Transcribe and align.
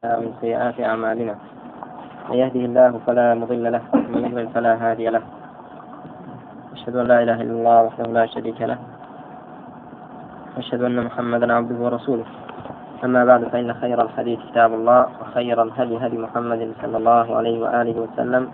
من 0.00 0.32
سيئات 0.40 0.80
أعمالنا. 0.80 1.34
من 2.28 2.36
يهده 2.36 2.64
الله 2.64 3.00
فلا 3.06 3.34
مضل 3.34 3.72
له 3.72 3.82
ومن 3.92 4.24
يضلل 4.24 4.48
فلا 4.48 4.72
هادي 4.80 5.06
له. 5.12 5.20
أشهد 6.72 6.96
أن 6.96 7.06
لا 7.06 7.22
إله 7.22 7.38
إلا 7.44 7.52
الله 7.52 7.78
وحده 7.82 8.06
لا 8.08 8.26
شريك 8.26 8.62
له. 8.62 8.78
أشهد 10.56 10.82
أن 10.82 11.04
محمدا 11.04 11.52
عبده 11.52 11.76
ورسوله. 11.84 12.24
أما 13.04 13.24
بعد 13.24 13.44
فإن 13.52 13.74
خير 13.74 14.02
الحديث 14.02 14.38
كتاب 14.48 14.72
الله 14.72 15.06
وخير 15.20 15.62
الهدي 15.62 15.96
هدي 16.06 16.18
محمد 16.18 16.72
صلى 16.82 16.96
الله 16.96 17.36
عليه 17.36 17.56
وآله 17.60 17.96
وسلم. 18.00 18.48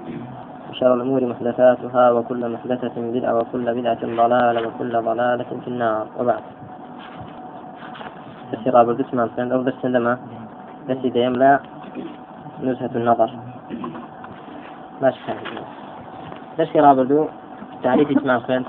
وشر 0.70 0.94
الأمور 0.94 1.26
محدثاتها 1.26 2.10
وكل 2.10 2.42
محدثة 2.54 2.96
بدعة 2.96 3.34
وكل 3.38 3.66
بدعة 3.74 4.02
ضلالة 4.02 4.68
وكل 4.68 4.92
ضلالة 5.02 5.50
في 5.64 5.68
النار. 5.68 6.06
وبعد. 6.18 6.42
السراب 8.52 8.90
القسم 8.90 9.18
أو 9.20 9.62
بس 9.62 9.80
نسي 10.89 11.12
يملا 11.14 11.61
نزهة 12.62 12.91
النظر. 12.95 13.30
ماشي 15.02 15.20
درس 16.59 16.77
رابردو 16.77 17.27
تعريف 17.83 18.19
اسمع 18.19 18.38
فهمت 18.38 18.66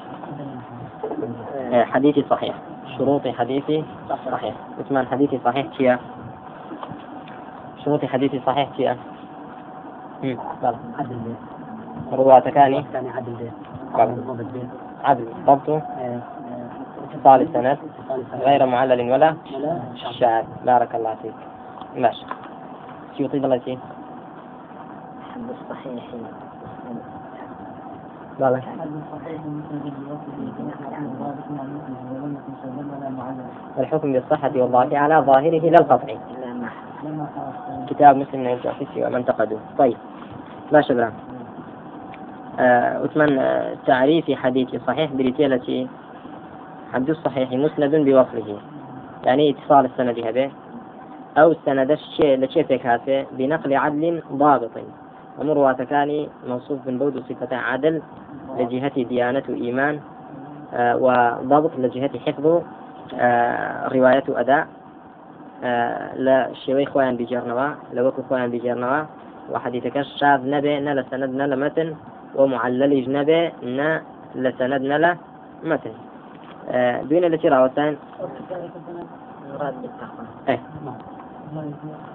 حديثي 1.72 2.26
صحيح. 2.30 2.56
شروط 2.98 3.28
حديثي 3.28 3.84
صحيح. 4.32 4.56
اسمع 4.86 5.04
حديثي 5.04 5.40
صحيح 5.46 5.66
كيا؟ 5.78 6.00
شروط 7.86 8.06
حديثي 8.06 8.42
صحيح 8.46 8.70
كيا؟ 8.78 8.98
عدل 11.00 11.36
رواة 12.14 12.40
كاني 12.40 12.84
كاني 12.94 13.10
عدل. 13.10 13.52
عدل 15.04 15.28
ضبطه 15.46 15.82
اتصال 17.14 17.42
السند؟ 17.42 17.78
غير 18.42 18.66
معلل 18.66 19.12
ولا 19.12 19.36
شاذ. 20.20 20.46
بارك 20.66 20.96
الله 20.96 21.16
فيك. 21.22 21.34
ماشي 21.98 22.26
شو 23.18 23.24
يطيب 23.24 23.46
الله 23.46 23.60
شيء 23.66 23.80
حد 25.34 25.50
الصحيح. 25.50 26.04
لا 28.40 28.52
لا. 28.52 28.62
الحكم 33.78 34.14
بالصحة 34.14 34.52
والضعف 34.56 34.94
على 34.94 35.24
ظاهره 35.26 35.70
لا 35.70 35.80
القطع. 35.80 36.14
كتاب 37.90 38.16
مسلم 38.18 38.40
من 38.40 38.54
الجاسوسي 38.54 39.06
ومن 39.06 39.16
انتقدوه 39.16 39.60
طيب. 39.78 39.98
ماشي 40.72 40.94
برام 40.94 41.14
آه 42.60 43.04
آه 43.40 43.76
تعريف 43.86 44.32
حديث 44.32 44.70
صحيح 44.88 45.12
بريتيلة 45.14 45.88
حد 46.94 47.10
الصحيح 47.10 47.52
مسند 47.52 47.96
بوصله 47.96 48.58
يعني 49.26 49.50
اتصال 49.50 49.86
السند 49.86 50.20
هذا. 50.20 50.52
أو 51.38 51.56
الشيء 51.68 52.40
لشيء 52.40 52.82
هاتي 52.84 53.26
بنقل 53.32 53.74
عدل 53.74 54.22
ضابط. 54.34 54.72
ومرواتكان 55.40 56.28
موصوف 56.48 56.80
بالبود 56.86 57.24
صفة 57.30 57.56
عدل 57.56 58.02
لجهة 58.58 59.04
ديانة 59.04 59.44
وإيمان 59.50 60.00
آه 60.74 60.98
وضابط 60.98 61.72
لجهة 61.78 62.20
حفظ 62.26 62.62
آه 63.16 63.88
رواية 63.88 64.24
أداء 64.30 64.68
آه 65.64 66.16
لا 66.16 66.50
شوي 66.66 66.86
خوان 66.86 67.18
بجرنوا 67.18 67.70
لوكو 67.94 68.22
خوان 68.30 68.52
بجرنوا 68.52 69.04
وحديثك 69.52 69.98
الشاذ 69.98 70.50
نبي 70.50 70.80
نلا 70.80 71.04
سند 71.12 71.30
نلا 71.30 71.56
متن 71.56 71.96
ومعلل 72.36 73.12
نبي 73.12 73.52
نا 73.64 74.02
لسند 74.36 74.82
نلا 74.82 75.18
متن. 75.64 75.94
دون 77.10 77.24
التي 77.24 77.48
راوتان؟ 77.48 77.96
إيه. 80.50 80.62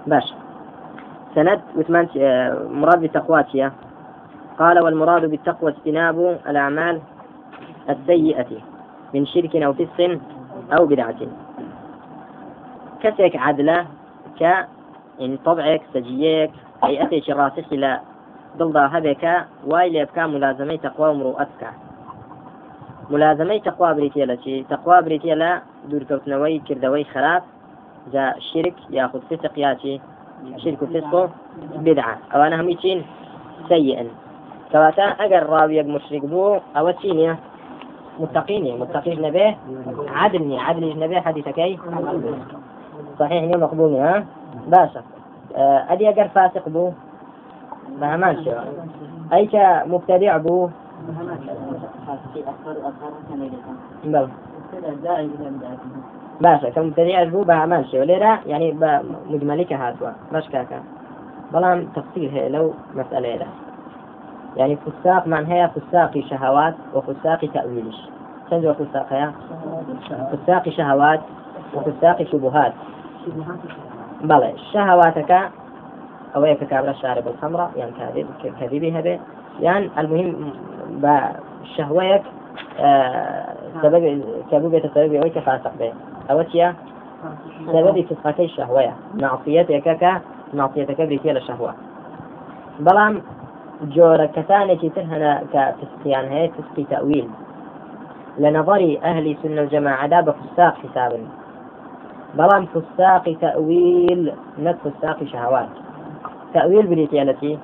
باش 0.07 0.33
سند 1.35 1.61
وثمان 1.75 2.07
آه، 2.17 2.67
مراد 2.71 3.01
بالتقوى 3.01 3.71
قال 4.59 4.79
والمراد 4.79 5.25
بالتقوى 5.25 5.71
اجتناب 5.71 6.39
الأعمال 6.47 7.01
السيئة 7.89 8.47
من 9.13 9.25
شرك 9.25 9.55
أو 9.55 9.73
فسق 9.73 10.19
أو 10.79 10.85
بدعة. 10.85 11.15
كسك 13.01 13.35
عدلة 13.35 13.85
ك 14.39 14.67
إن 15.21 15.37
طبعك 15.45 15.81
سجيك 15.93 16.51
هيئتك 16.83 17.29
الراسخ 17.29 17.73
إلى 17.73 17.99
ضد 18.57 18.77
هبك 18.77 19.45
وايل 19.65 19.95
يبكى 19.95 20.21
ملازمي 20.21 20.77
تقوى 20.77 21.09
ومروءتك. 21.09 21.69
ملازمي 23.09 23.59
تقوى 23.59 23.93
بريتيلا 23.93 24.63
تقوى 24.69 25.01
بريتيلا 25.01 25.61
دور 25.89 26.03
كوتنوي 26.03 26.59
كردوي 26.59 27.03
خلاف. 27.03 27.43
جا 28.11 28.33
شرك 28.39 28.75
يأخذ 28.89 29.19
فسق 29.29 29.59
يأتي 29.59 30.01
شرك 30.57 30.81
وفسق 30.81 31.29
بدعة. 31.75 32.17
أو 32.35 32.41
أنا 32.41 32.61
هميتين 32.61 33.05
سيئا. 33.69 34.07
كواتا 34.71 35.03
أجر 35.03 35.49
راوي 35.49 35.83
مشرك 35.83 36.25
بو 36.25 36.59
أو 36.77 36.91
تشينيا 36.91 37.37
متقيني 38.19 38.77
متقين 38.77 39.21
نبيه 39.21 39.57
عدلني 40.07 40.59
عدل 40.59 40.99
نبيه 40.99 41.19
حديثك 41.19 41.79
صحيح 43.19 43.57
مقبول 43.57 43.93
ها 43.93 44.25
باشا. 44.67 45.01
آه، 45.55 45.85
أدي 45.93 46.09
أجر 46.09 46.27
فاسق 46.27 46.69
بو؟ 46.69 46.91
بهمان 48.01 48.43
شو؟ 48.45 48.51
أي 49.33 49.49
مبتدع 49.85 50.37
بو؟ 50.37 50.69
بل. 54.05 54.27
باشا 56.39 56.69
كمبتدع 56.69 57.23
بو 57.23 57.43
بهمان 57.43 57.85
شو 57.85 58.03
ليرا 58.03 58.39
يعني 58.45 58.71
مجملك 59.29 59.73
هاتوا 59.73 60.09
باش 60.31 60.49
كاكا 60.49 60.83
بلام 61.51 61.85
تفصيل 61.85 62.29
هي 62.29 62.49
لو 62.49 62.75
مسألة 62.93 63.35
لا 63.35 63.47
يعني 64.55 64.75
فساق 64.75 65.27
من 65.27 65.45
هي 65.45 65.69
فساق 65.75 66.19
شهوات 66.29 66.75
وفساق 66.93 67.39
تأويلش 67.45 68.09
شنو 68.49 68.73
فساق 68.73 69.13
هي 69.13 69.33
فساق 70.31 70.69
شهوات 70.69 71.21
وفساق 71.73 72.23
شبهات. 72.23 72.73
بلى 74.21 74.53
شهواتك 74.71 75.51
أو 76.35 76.43
هيك 76.43 76.63
كابرا 76.63 76.93
شارب 76.93 77.27
الخمرة 77.27 77.71
يعني 77.75 77.91
كذب 77.91 78.27
كذبها 78.59 79.01
به 79.01 79.19
يعني 79.59 79.89
المهم 79.97 80.53
بشهوتك 80.85 82.23
آه 82.79 83.55
سبب 83.83 84.23
سبب 84.51 84.75
السبب 84.75 85.13
أو 85.13 85.41
فاسق 85.41 85.77
به 85.77 85.93
أو 86.31 86.41
تيا 86.41 86.75
سبب 87.67 88.05
فسقتي 88.05 88.43
الشهوة. 88.45 88.93
معصيتك 89.21 89.89
ك 90.03 90.21
معصيتك 90.53 91.01
بريتي 91.01 91.31
الشهوة. 91.31 91.73
بلام 92.79 93.21
جۆرە 93.95 94.27
کەسانێکی 94.35 94.89
تر 94.95 95.05
هەنا 95.11 95.31
کە 95.53 95.63
فسقیان 95.79 96.25
هەیە 96.33 96.51
فسقی 96.55 96.85
تەویل 96.91 97.27
لە 98.41 98.49
ئەهلی 99.03 99.37
و 99.43 99.69
جەماعەدا 99.73 100.19
بە 100.25 100.33
فساق 100.39 100.75
حسابن 100.83 101.23
بەڵام 102.37 102.63
فساقی 102.73 103.37
تەویل 103.41 104.31
نەک 104.65 104.77
فساقی 104.83 105.27
شهوات. 105.27 105.69
تەویل 106.53 106.85
بریتە 106.91 107.23
لەتی 107.29 107.59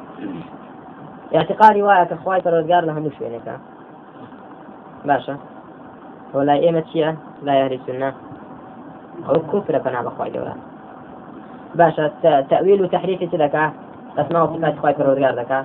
اعتقادی 1.31 1.81
وایە 1.88 2.06
کە 2.09 2.16
خخوای 2.20 2.41
پەرۆزگار 2.46 2.84
لە 2.88 2.91
هەموو 2.97 3.16
شوێنێکە 3.18 3.56
باشە 5.08 5.36
وەلای 6.34 6.62
ئێمە 6.66 6.81
چییە 6.90 7.12
لا 7.46 7.53
یاری 7.62 7.80
سنە 7.86 8.09
ئەو 9.28 9.40
کوفرە 9.52 9.80
پەنا 9.85 10.02
بەخوای 10.07 10.31
گەورە 10.35 10.56
باشە 11.80 12.06
تەویل 12.52 12.81
و 12.81 12.88
تحریفی 12.96 13.28
چ 13.31 13.35
دەکا 13.44 13.66
ئەسما 14.18 14.40
و 14.44 14.47
صفات 14.53 14.75
خخوای 14.75 14.94
پەرۆزگار 15.00 15.34
دەکا 15.41 15.59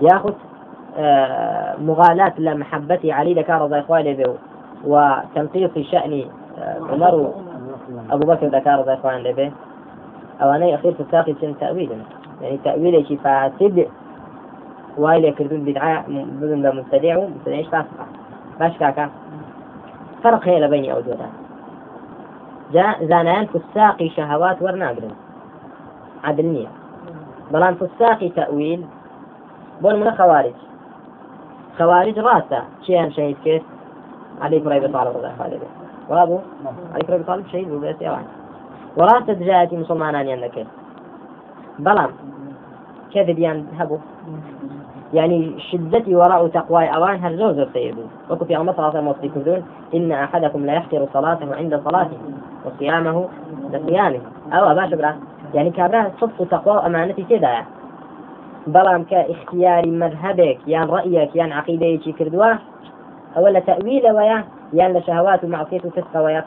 ياخذ 0.00 0.34
آه، 0.98 1.76
مغالاة 1.80 2.32
لمحبة 2.38 3.14
علي 3.14 3.34
ذكر 3.34 3.58
رضي 3.58 3.78
إخواني 3.78 4.14
به 4.14 4.34
وتنقيص 4.84 5.78
شأن 5.90 6.24
آه، 6.58 6.78
عمر 6.92 7.32
أبو 8.10 8.26
بكر 8.26 8.46
ذكر 8.46 8.78
رضي 8.78 8.92
إخواني 8.92 9.32
به 9.32 9.52
أو 10.42 10.50
أنا 10.50 10.74
أخير 10.74 10.92
في 10.92 11.00
الساقي 11.00 11.34
سن 11.40 11.58
تأويل. 11.60 11.90
يعني 12.42 12.58
تأويل 12.64 13.06
شيء 13.06 13.18
فاسد 13.24 13.86
وايل 14.98 15.24
يكردون 15.24 15.60
بدعاء 15.64 16.04
بدون 16.08 16.76
مبتدع 16.76 17.16
مبتدع 17.16 17.56
إيش 17.56 17.68
باش 18.60 18.78
كاكا 18.78 19.10
فرق 20.22 20.48
هي 20.48 20.68
بين 20.68 20.90
أوجودا 20.90 21.26
زانان 23.10 23.46
فساقي 23.46 24.08
شهوات 24.08 24.62
ورناقرن. 24.62 25.14
عدلنية. 26.24 26.68
بلان 27.52 27.74
فساقي 27.74 28.28
تأويل. 28.28 28.86
بۆ 29.82 29.88
منە 29.98 30.12
خوارج. 30.18 30.58
خوارج 31.78 32.16
ڕاستە 32.26 32.60
چیان 32.84 33.10
شهید 33.10 33.36
کرد 33.44 33.64
علي 34.42 34.58
بن 34.58 34.72
ابي 34.72 34.88
طالب 34.88 35.16
رضي 35.16 35.18
الله 35.18 35.44
عنه 35.44 35.60
وابو؟ 36.08 36.38
علي 36.94 37.04
بن 37.08 37.14
ابي 37.14 37.24
طالب 37.24 37.46
شهيد 37.46 37.68
بس 37.68 38.00
يوان 38.00 38.24
وراست 38.96 39.30
دجاجي 39.30 39.76
مسلمانان 39.76 40.26
يان 40.28 40.50
يعني 45.12 45.60
شدتي 45.70 46.16
وراء 46.16 46.48
تقوى 46.48 46.84
أوان 46.84 47.24
هل 47.24 47.38
زوز 47.38 47.66
سيبو 47.72 48.02
وكو 48.30 48.44
في 48.44 48.54
صلاة 48.76 48.98
الموصي 48.98 49.28
كردون 49.28 49.62
إن 49.94 50.12
أحدكم 50.12 50.66
لا 50.66 50.72
يحقر 50.72 51.06
صلاته 51.14 51.54
عند 51.56 51.80
صلاته 51.84 52.18
وصيامه 52.64 53.28
لصيامه 53.72 54.20
أو 54.52 54.70
أبا 54.70 54.90
شبرا 54.90 55.16
يعني 55.54 55.70
كابرا 55.70 56.10
صدق 56.20 56.48
تقوى 56.50 56.76
وأمانتي 56.76 57.22
تدايا 57.22 57.64
بەڵام 58.74 59.02
کە 59.10 59.20
اختیاری 59.32 59.90
مذهبێک 60.02 60.58
یان 60.72 60.86
ڕەیەک 60.94 61.30
یان 61.40 61.50
عقیدەیەکی 61.58 62.12
کردووە 62.18 62.50
ئەوە 63.34 63.50
لە 63.56 63.60
تەویلەوەیە 63.68 64.38
یان 64.78 64.90
لە 64.96 65.00
شهوات 65.06 65.44
و 65.44 65.48
معصیت 65.54 65.84
و 65.84 65.90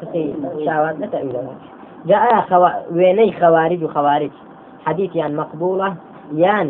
قسەی 0.01 0.35
شاوات 0.65 0.95
لە 1.01 1.07
تەویلەوە 1.13 1.53
جاء 2.09 2.41
خوا... 2.49 2.71
وێنەی 2.97 3.31
خوارج 3.39 3.83
و 3.83 3.87
خوارج 3.95 4.33
حديثيان 4.85 5.31
مقبولة 5.41 5.89
يان 6.43 6.67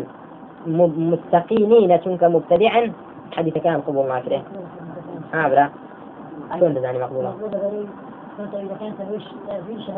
مستقيمين 0.66 2.00
چونك 2.04 2.24
مبتدعا 2.24 2.92
حديث 3.36 3.58
كان 3.58 3.80
قبول 3.80 4.08
ما 4.08 4.20
كره 4.20 4.42
ها 5.34 5.48
برا. 5.48 5.68
شلون 6.58 6.74
دزاني 6.74 6.98
مقبولة؟ 6.98 7.32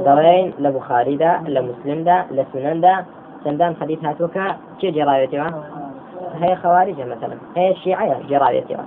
دەڵێن 0.06 0.46
لە 0.62 0.70
بخاریدا 0.76 1.32
لە 1.54 1.60
مسلمدا 1.68 2.24
لە 2.36 2.42
سنندا 2.52 2.94
چەندان 3.44 3.72
حەدیث 3.80 4.00
هاتووکە 4.06 4.46
چێ 4.78 4.88
جێراوێتەوە 4.96 5.48
هەیە 6.42 6.56
خەواریجە 6.62 7.04
مثلا. 7.12 7.36
هەیە 7.56 7.72
شیعەیە 7.82 8.16
جێراوێتەوە 8.28 8.84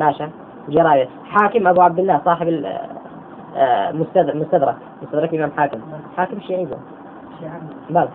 باشە 0.00 0.26
جێراوێت 0.74 1.10
حاكم 1.32 1.66
أبو 1.66 1.80
عبد 1.82 1.98
الله 1.98 2.20
صاحب 2.24 2.48
المستدرك 3.94 4.76
مستدرك. 5.02 5.34
إمام 5.34 5.50
حاكم. 5.56 5.80
حاكم 6.16 6.40
شيعي 6.40 6.66
بل. 7.90 8.08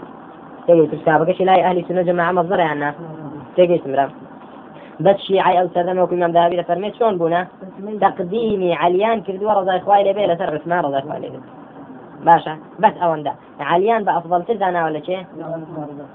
تيجي 0.67 0.87
تشتابك 0.87 1.41
لا 1.41 1.69
أهل 1.69 1.77
السنة 1.77 2.01
جماعة 2.01 2.31
مصدر 2.31 2.59
يعني. 2.59 2.93
تيجي 3.55 3.77
تمرا 3.77 4.09
بس 4.99 5.17
شيعي 5.17 5.61
أو 5.61 5.67
سلمة 5.73 6.03
وكل 6.03 6.15
إمام 6.15 6.31
ذهبي 6.31 6.57
لفرميت 6.57 6.95
شلون 6.95 7.17
بونا؟ 7.17 7.47
تقديمي. 8.01 8.75
عليان 8.75 9.21
كردوا 9.21 9.53
رضا 9.53 9.77
إخوائي 9.77 10.11
لبي 10.11 10.25
لسر 10.25 10.55
عثمان 10.55 10.79
رضا 10.79 10.99
إخوائي 10.99 11.19
لبي 11.19 11.39
باشا 12.25 12.57
بس 12.79 12.93
ئەوەندە 13.01 13.33
عالیان 13.59 14.05
بە 14.05 14.11
ئەفضل 14.15 14.41
تر 14.47 14.57
داناوە 14.63 14.91
لە 14.95 15.01
چێ 15.07 15.17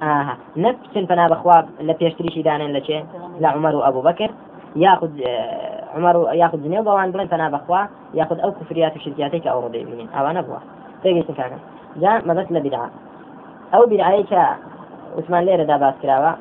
ئاها 0.02 0.34
نفسن 0.56 1.04
فنا 1.10 1.26
بەخوا 1.32 1.58
لە 1.88 1.94
پێشتریشی 2.00 2.43
دانێن 2.48 2.72
لە 2.76 2.81
چێ 2.87 2.98
لە 3.43 3.48
عمر 3.54 3.75
و 3.75 3.84
ئەبوو 3.87 4.06
بەکر 4.08 4.31
یاخد 4.76 5.12
عمر 5.96 6.34
یاخد 6.43 6.58
جنێ 6.64 6.81
بەوان 6.87 7.08
بڵێن 7.12 7.28
فنا 7.32 7.48
بەخوا 7.54 7.81
یاخد 8.14 8.38
ئەو 8.43 8.50
کفریات 8.58 8.96
و 8.96 8.98
شرکیاتی 9.04 9.40
کە 9.44 9.48
ئەو 9.52 9.60
ڕۆ 9.64 9.69
دەبینین 9.75 10.08
ئەوانە 10.16 10.43
بووە 10.46 10.60
تێگەیتن 11.02 11.34
کاکەن 11.38 11.60
جا 12.02 12.12
مەبەست 12.28 12.50
لە 12.56 12.60
بدعا 12.64 12.88
بدعایی 13.72 14.24
کە 14.24 14.42
عثمان 15.18 15.44
لێرەدا 15.44 15.76
باس 15.78 15.94
کراوە 16.02 16.32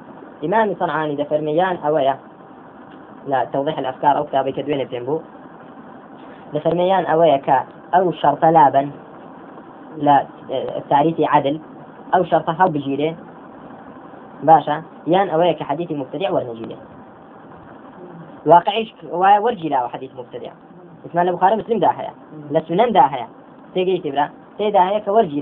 ئیمامی 0.41 0.75
صنعانی 0.79 1.17
دەفەرمیان 1.17 1.75
ئەوەیە 1.83 2.15
لا 3.27 3.45
توضيح 3.45 3.77
الأفكار 3.77 4.17
أو 4.17 4.23
كتابي 4.23 4.51
كدوين 4.51 4.83
بتنبو 4.83 5.19
دفرميان 6.53 7.05
أويا 7.05 7.37
كا 7.37 7.63
أو 7.93 8.11
شرط 8.11 8.45
لابا 8.45 8.91
لا 9.97 10.25
تعريف 10.89 11.15
عدل. 11.19 11.59
أو 12.15 12.23
شرطها 12.23 12.65
بجيره 12.67 13.15
باشا. 14.43 14.83
يان 15.07 15.29
أويك 15.29 15.63
حديث 15.63 15.91
مبتدع 15.91 16.31
ورنجيله 16.31 16.77
واقعيش 18.45 18.93
ورجي 19.11 19.69
لا 19.69 19.87
حديث 19.87 20.11
مبتدع. 20.15 20.51
اسمه 21.05 21.21
البخاري 21.21 21.55
مسلم 21.55 21.79
داهية. 21.79 22.13
لسنن 22.51 22.91
داهية. 22.91 23.27
تيجي 23.73 23.97
تبرا. 23.97 24.29
تي 24.57 24.71
داهية 24.71 24.99
كورجي 24.99 25.41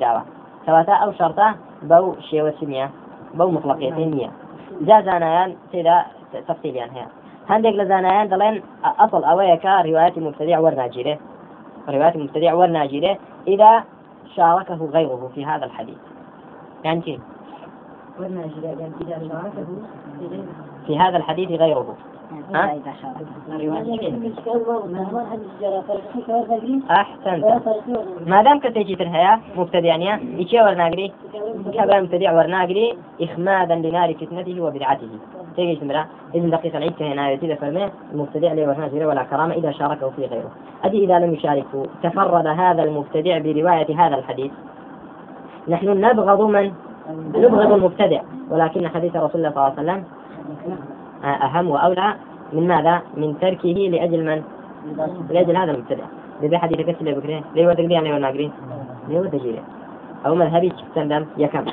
سواتا 0.65 0.93
أو 0.93 1.11
شرطة 1.11 1.55
بو 1.83 2.15
شيء 2.19 2.43
وسمية 2.43 2.91
بو 3.33 3.51
مطلقيتين 3.51 4.11
نية 4.11 4.31
جا 4.81 5.01
زانایان 5.01 5.55
تێدا 5.71 5.97
تفصیلیان 6.47 6.89
هەیە 6.95 7.07
هەندێک 7.51 7.75
لە 7.79 7.85
زانایان 7.91 8.27
دەڵێن 8.33 8.55
ئەصل 8.99 9.23
ئەوەیە 9.29 9.57
کە 9.63 9.73
ڕواەتی 9.85 10.19
مبتدع 10.27 10.57
وەرناگیرێ 10.63 11.15
رواية 11.87 12.17
مبتدع 12.17 12.51
وەرناگیرێ 12.59 13.13
إذا 13.47 13.83
شاركه 14.35 14.81
غيره 14.95 15.31
في 15.35 15.45
هذا 15.45 15.65
الحديث. 15.65 15.97
يعني 16.83 17.01
كيف؟ 17.01 17.21
في 20.87 20.97
هذا 20.97 21.17
الحديث 21.17 21.49
غيره. 21.49 21.95
ما 28.27 28.41
دام 28.41 28.59
كتجي 28.59 28.95
ترهيا 28.95 29.39
مبتدعني 29.57 30.13
إيش 30.39 30.53
ورناقري 30.53 31.11
كبا 31.73 32.01
مبتدع 32.01 32.37
ورناقري 32.37 32.97
إخمادا 33.21 33.75
لنار 33.75 34.13
فتنته 34.13 34.61
وبدعته. 34.61 35.09
تيجي 35.55 35.75
تمرا 35.75 36.05
إذن 36.35 36.49
دقيقة 36.49 36.77
العيد 36.77 36.93
هنا 37.01 37.31
يتيد 37.31 37.53
فرمي 37.53 37.89
المبتدع 38.13 38.53
لي 38.53 38.67
ورناقري 38.67 39.05
ولا 39.05 39.23
كرامة 39.23 39.53
إذا 39.53 39.71
شاركه 39.71 40.09
في 40.09 40.25
غيره. 40.25 40.51
أدي 40.83 41.05
إذا 41.05 41.19
لم 41.19 41.33
يشاركه 41.33 41.85
تفرد 42.03 42.47
هذا 42.47 42.83
المبتدع 42.83 43.37
برواية 43.37 43.89
هذا 43.99 44.15
الحديث. 44.15 44.51
نحن 45.67 45.87
نبغض 45.87 46.41
من؟ 46.41 46.71
نبغض 47.35 47.71
المبتدع 47.71 48.21
ولكن 48.49 48.87
حديث 48.87 49.15
رسول 49.15 49.45
الله 49.45 49.51
صلى 49.51 49.59
الله 49.59 49.61
عليه 49.61 49.73
وسلم 49.73 50.03
أهم 51.23 51.69
وأولى 51.69 52.13
من 52.53 52.67
ماذا؟ 52.67 53.01
من 53.17 53.39
تركه 53.41 53.69
لأجل 53.69 54.25
من؟ 54.25 54.43
لأجل 55.29 55.57
هذا 55.57 55.71
المبتدع 55.71 56.03
لذا 56.41 56.57
حديث 56.57 56.81
كسل 56.81 57.15
بكري 57.15 57.43
ليه 57.55 57.67
ودك 57.67 57.85
دي 57.85 57.97
أنا 57.99 58.15
وناقري 58.15 58.51
ليه 59.09 59.19
ودك 59.19 59.41
أو 60.25 60.35
مذهبي 60.35 60.73
تندم 60.95 61.25
يكم 61.37 61.65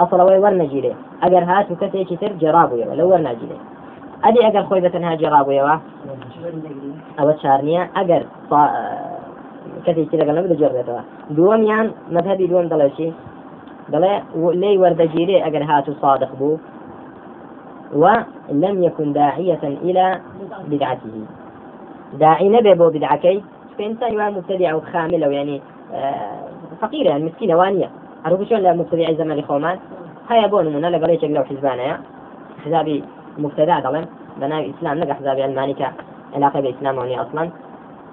أصل 0.00 0.20
وي 0.20 0.38
ورنا 0.38 0.64
جيري. 0.64 0.94
أجر 1.22 1.44
هات 1.44 1.70
وكسي 1.70 2.04
كتر 2.04 2.32
جرابو 2.32 2.76
يوا. 2.76 2.94
لو 2.94 3.10
ورنا 3.10 3.32
جيري. 3.32 3.58
أدي 4.24 4.46
أجر 4.46 4.62
خوي 4.62 4.80
بتنها 4.80 5.14
جرابو 5.14 5.50
يوا. 5.50 5.76
أو 7.20 7.30
تشارنيا 7.30 7.88
أجر 7.96 8.22
كسي 9.86 10.04
كتر 10.04 10.20
قلنا 10.20 10.40
بده 10.40 10.54
جربتها 10.54 11.04
دوم 11.30 11.62
يان 11.62 11.90
مذهبي 12.10 12.46
دوم 12.46 12.68
دلشي 12.68 13.12
دڵێ 13.92 14.14
لێی 14.62 14.76
وەردەگیرێ 14.82 15.36
ئەگەر 15.44 15.62
هاتو 15.70 15.92
صادق 16.02 16.30
بوو 16.38 16.58
ولم 17.92 18.82
يكن 18.82 19.12
داعية 19.12 19.60
إلى 19.62 20.20
بدعته. 20.66 21.24
داعي 22.12 22.48
نبي 22.48 22.74
بو 22.74 22.88
بدعكي 22.90 23.42
فإنسان 23.78 24.12
يوان 24.12 24.32
مبتدع 24.32 24.74
وخامل 24.74 25.22
يعني 25.22 25.62
آه، 25.92 26.48
فقيرة 26.80 27.08
يعني 27.08 27.24
مسكينة 27.24 27.56
وانية 27.56 27.90
عرفوا 28.24 28.44
شلون 28.44 28.76
مبتدع 28.76 29.12
زمان 29.12 29.38
لخومان؟ 29.38 29.78
هيا 30.28 30.46
بون 30.46 30.66
من 30.66 30.84
هلا 30.84 30.98
قريت 30.98 31.24
لو 31.24 31.44
حزبانا 31.44 32.00
حزابي 32.64 33.04
مبتدع 33.38 33.78
الإسلام 34.60 34.98
نقع 34.98 35.14
حزابي 35.14 35.44
المانيكا 35.44 35.92
علاقة 36.34 36.60
بالإسلام 36.60 36.98
وني 36.98 37.20
أصلا. 37.20 37.50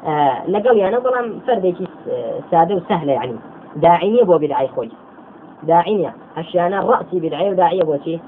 آه 0.05 0.47
لقل 0.47 0.77
يعني 0.77 0.97
ظلم 0.97 1.39
فردي 1.47 1.87
سادة 2.51 2.75
وسهلة 2.75 3.13
يعني. 3.13 3.35
داعية 3.75 4.23
بو 4.23 4.37
بدعي 4.37 4.67
خوي 4.67 4.89
داعية 5.63 6.15
هشانا 6.35 6.79
رأسي 6.79 7.19
بدعي 7.19 7.51
وداعية 7.51 7.83
بوشي 7.83 8.19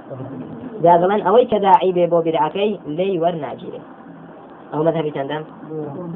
دا 0.83 0.93
دەڵێن 1.01 1.21
ئەوەی 1.25 1.45
کە 1.51 1.57
داعی 1.65 1.91
بێ 1.97 2.05
بۆ 2.11 2.19
بیرعەکەی 2.25 2.71
لی 2.97 3.19
وەرناگیرێ 3.23 3.81
ئەو 4.71 4.81
مذهبی 4.88 5.11
چەندەم 5.15 5.43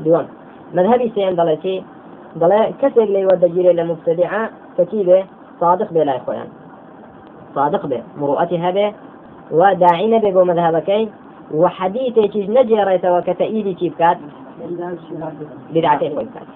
دووەم 0.05 0.27
مذهبی 0.77 1.07
سێن 1.15 1.34
دەڵێتی 1.39 1.75
دەڵێ 2.41 2.62
کەسێک 2.81 3.10
لی 3.15 3.25
وەردەگیرێ 3.29 3.72
لە 3.79 3.84
صادق 5.60 5.89
بێ 5.95 6.03
لای 6.10 6.22
صادق 7.55 7.84
بێ 7.91 8.00
مروءەتی 8.19 8.57
هەبێ 8.65 8.88
و 9.60 9.62
داعی 9.84 10.07
نەبێ 10.13 10.29
بۆ 10.36 10.41
مذهبەکەی 10.51 11.03
وحديثێکیش 11.62 12.48
نەجێڕێتەوە 12.57 13.19
کە 13.27 13.34
تەئیدی 13.41 13.74
چی 13.79 13.89
بکات 13.89 14.17
بدعەکەی 15.74 16.12
خۆی 16.15 16.27
بکات 16.29 16.48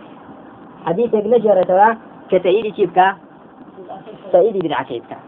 حديثێک 0.88 1.26
نەجێڕێتەوە 1.34 1.90
کە 2.30 2.38
تەئیدی 2.46 2.72
چی 2.78 2.86
بکات 2.90 3.16
تەئیدی 4.34 4.62
بدعەکەی 4.66 5.00
بکات 5.04 5.24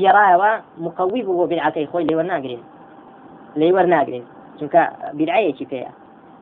جێڕایەوە 0.00 0.50
مقوی 0.84 1.22
بوو 1.26 1.38
بۆ 1.38 1.44
بدعەکەی 1.50 1.86
خۆی 1.90 2.04
لێوە 2.08 2.24
ناگرین 2.32 2.62
لێوە 3.60 3.82
ناگرین 3.94 4.24
چونکە 4.58 4.82
بدعەیەکی 5.18 5.66
پێەیە 5.70 5.92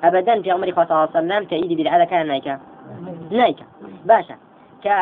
ئەبدەن 0.02 0.38
پێغمەری 0.44 0.72
خوا 0.74 0.84
صلی 0.84 0.94
الله 0.96 1.08
عليه 1.08 1.18
وسلم 1.18 1.42
بدعەکان 1.80 2.26
نایکە 2.32 2.54
نایکە 3.38 3.66
باشە 4.08 4.36
کە 4.84 4.94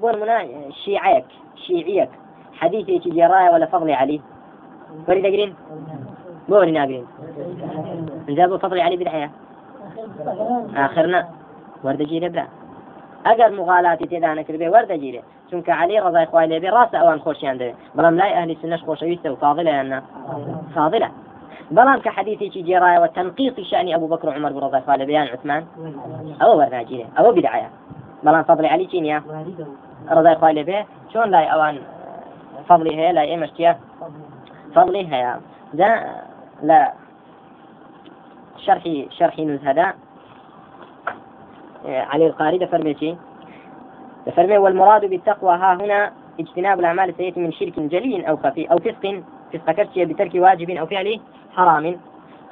بۆ 0.00 0.08
نمونە 0.14 0.38
شیعەیەک 0.80 1.28
شیعیەک 1.64 2.12
حەدیثێکی 2.60 3.10
جێڕایەوە 3.16 3.58
لە 3.62 3.66
فەضلی 3.72 3.94
علی 4.02 4.18
وەری 5.08 5.22
دەگرین 5.26 5.52
بۆ 6.48 6.54
وەری 6.60 6.74
ناگرین 6.78 7.06
اینجا 8.28 8.44
بۆ 8.50 8.56
فەضلی 8.62 8.82
علی 8.86 8.96
بدعەیە 9.02 9.28
آخرنا. 10.86 11.22
وەردەگیرە 11.84 12.28
برا 12.34 12.46
ئەگەر 13.26 13.50
مغالاتی 13.58 14.06
تێدا 14.10 14.30
نەکردێ 14.40 14.68
وەردەگیرێ. 14.74 15.22
چونکە 15.50 15.72
علی 15.80 16.00
ڕزای 16.04 16.26
خوای 16.30 16.48
لێبێ 16.52 16.70
ڕاستە 16.76 16.96
ئەوان 17.00 17.18
خۆشیان 17.24 17.56
دەوێت. 17.60 17.76
بەڵام 17.96 18.14
لای 18.20 18.32
ئەهلی 18.36 18.56
سنەش 18.62 18.82
خۆشەویستە 18.86 19.28
و 19.30 19.36
فاضلە 19.42 19.72
فاضلە. 20.74 21.08
بەڵام 21.76 21.98
کە 22.04 22.10
حەدیثێکی 22.16 22.64
جێڕایەوە 22.68 23.08
تەنقیقی 23.16 23.64
شأنی 23.70 23.94
ئەبوو 23.94 24.12
بەکر 24.12 24.28
عمر 24.36 24.52
ڕزای 24.64 24.82
خوای 24.84 24.98
لێبیان 25.00 25.28
عثمان 25.34 25.62
ئەوە 26.40 26.54
وەرناگیرێ 26.60 27.06
ئەوە 27.16 27.30
بدعایە 27.36 27.68
بەڵام 28.24 28.44
فضلی 28.48 28.68
علی 28.74 28.86
چی 28.90 29.00
نییە؟ 29.04 29.18
ڕزای 30.16 30.36
خوای 30.40 30.54
لێبێ 30.58 30.78
چۆن 31.12 31.28
لای 31.34 31.46
ئەوان 31.52 31.76
فضلی 32.68 32.92
هەیە 32.98 33.12
لای 33.16 33.28
ئێمەش 33.32 33.52
چیە 33.56 33.72
فضلی 34.74 35.02
هەیە. 35.12 35.32
لا 36.62 36.92
شرح 38.66 38.82
شرح 39.18 39.40
هذا 39.64 39.86
علي 41.86 42.26
القاري 42.26 42.66
فرميتي 42.66 43.16
فرمي 44.36 44.58
والمراد 44.58 45.04
بالتقوى 45.04 45.54
ها 45.54 45.74
هنا 45.74 46.12
اجتناب 46.40 46.80
الأعمال 46.80 47.08
السيئة 47.08 47.38
من 47.38 47.52
شرك 47.52 47.80
جلي 47.80 48.28
أو 48.28 48.36
خفي 48.36 48.66
أو 48.66 48.78
فسق 48.78 49.22
فسق 49.52 49.70
كرشي 49.72 50.04
بترك 50.04 50.34
واجب 50.34 50.70
أو 50.70 50.86
فعل 50.86 51.20
حرام 51.56 51.96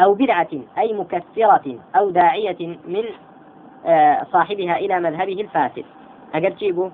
أو 0.00 0.14
بدعة 0.14 0.48
أي 0.78 0.92
مكثرة 0.92 1.78
أو 1.96 2.10
داعية 2.10 2.76
من 2.88 3.04
آه، 3.86 4.26
صاحبها 4.32 4.76
إلى 4.76 5.00
مذهبه 5.00 5.40
الفاسد. 5.40 5.84
أجر 6.34 6.50
تشيبو 6.50 6.90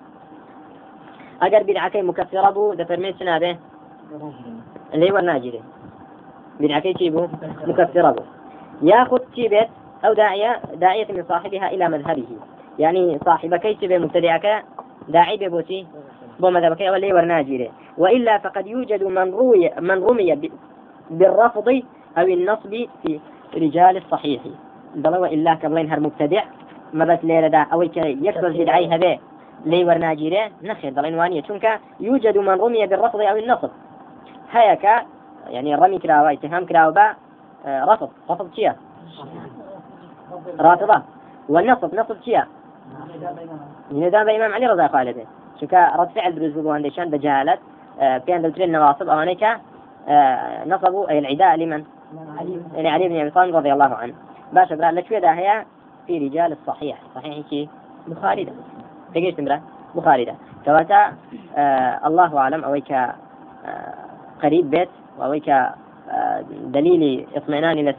أجر 1.43 1.63
بدعة 1.63 1.93
مكثرة 1.95 2.51
بو؟ 2.51 2.75
دفرمي 2.75 3.13
سنابه 3.13 3.57
اللي 4.95 5.11
هو 5.11 5.19
الناجري. 5.19 5.63
بدعة 6.61 6.93
تشيبو 6.93 7.29
مكثرة 7.67 8.11
بو؟ 8.11 8.23
ياخذ 8.83 9.19
تشيبت 9.19 9.69
أو 10.05 10.13
داعية 10.13 10.61
داعية 10.75 11.13
من 11.13 11.25
صاحبها 11.29 11.71
إلى 11.71 11.89
مذهبه. 11.89 12.27
يعني 12.79 13.19
صاحبك 13.25 13.63
تشيبه 13.63 13.99
مبتدعك 13.99 14.65
داعي 15.09 15.37
ببوتي 15.37 15.87
بو 16.41 16.51
مذهبك 16.51 16.81
واللي 16.81 17.13
ورناجري 17.13 17.71
وإلا 17.99 18.39
فقد 18.39 18.67
يوجد 18.67 19.05
من 19.05 19.31
روي 19.31 19.71
من 19.81 20.05
رمي 20.05 20.51
بالرفض 21.11 21.83
أو 22.19 22.27
النصب 22.27 22.71
في 23.03 23.21
رجال 23.55 23.97
الصحيح. 23.97 24.43
دلوا 24.95 25.27
إلا 25.27 25.55
قبلين 25.55 25.93
هر 25.93 26.01
مبتدع 26.01 26.43
مبت 26.93 27.25
ليلة 27.25 27.49
دا 27.49 27.59
أو 27.73 27.83
يكبر 27.83 28.49
بدعي 28.49 28.89
هذا. 28.89 29.19
لي 29.65 29.85
ورناجيره 29.85 30.51
نخير. 30.63 30.93
دلين 30.93 31.15
وانية 31.15 31.43
چونك 31.43 31.81
يوجد 32.01 32.39
من 32.39 32.61
رمي 32.61 32.87
بالرفض 32.87 33.21
أو 33.21 33.37
النصب. 33.37 33.71
هيك 34.53 34.85
يعني 35.49 35.75
رمي 35.75 35.99
كراوة 35.99 36.33
اتهام 36.33 36.67
كراوة 36.67 37.17
آه، 37.67 37.85
رفض. 37.85 38.11
رفض 38.31 38.55
شيا 38.55 38.77
رافضة 40.61 41.03
والنصب 41.49 41.95
نصب 41.95 42.17
شيا؟ 42.25 42.47
ندام 43.93 44.27
بإمام 44.27 44.55
علي 44.55 44.67
رضا 44.67 44.89
خالده 44.89 45.25
شكا 45.61 45.97
رد 45.97 46.09
فعل 46.09 46.35
دروز 46.35 46.53
بو 46.53 46.73
هندشان 46.73 47.11
بجهالة 47.11 47.59
آه، 48.01 48.19
بين 48.19 48.43
دلترين 48.43 48.73
نواصب. 48.73 49.09
أو 49.09 49.19
هناك 49.19 49.61
آه، 50.09 50.65
نصبوا 50.69 51.11
أي 51.11 51.19
العداء 51.19 51.57
لمن؟ 51.57 51.85
يعني 52.75 52.89
علي 52.89 53.09
بن 53.09 53.21
أبي 53.21 53.31
طالب 53.31 53.57
رضي 53.57 53.73
الله 53.73 53.95
عنه. 53.95 54.15
باشا 54.53 54.77
برا 54.77 54.91
لك 54.91 55.13
هي 55.13 55.65
في 56.07 56.19
رجال 56.19 56.53
الصحيح. 56.53 56.99
صحيح 57.15 57.47
كي 57.51 57.69
بخاري 58.07 58.45
ده 58.45 58.53
تجيش 59.15 59.35
تمرة 59.35 59.61
بخاري 59.95 60.25
ده 60.25 60.35
كواتا 60.65 61.13
آه 61.57 62.07
الله 62.07 62.39
أعلم. 62.39 62.65
أويك 62.65 62.97
قريب 64.43 64.71
بيت. 64.71 64.89
وأويك 65.19 65.49
آه 65.49 65.75
دليل 66.65 67.27
اطمئنان 67.37 67.79
إلى 67.79 67.93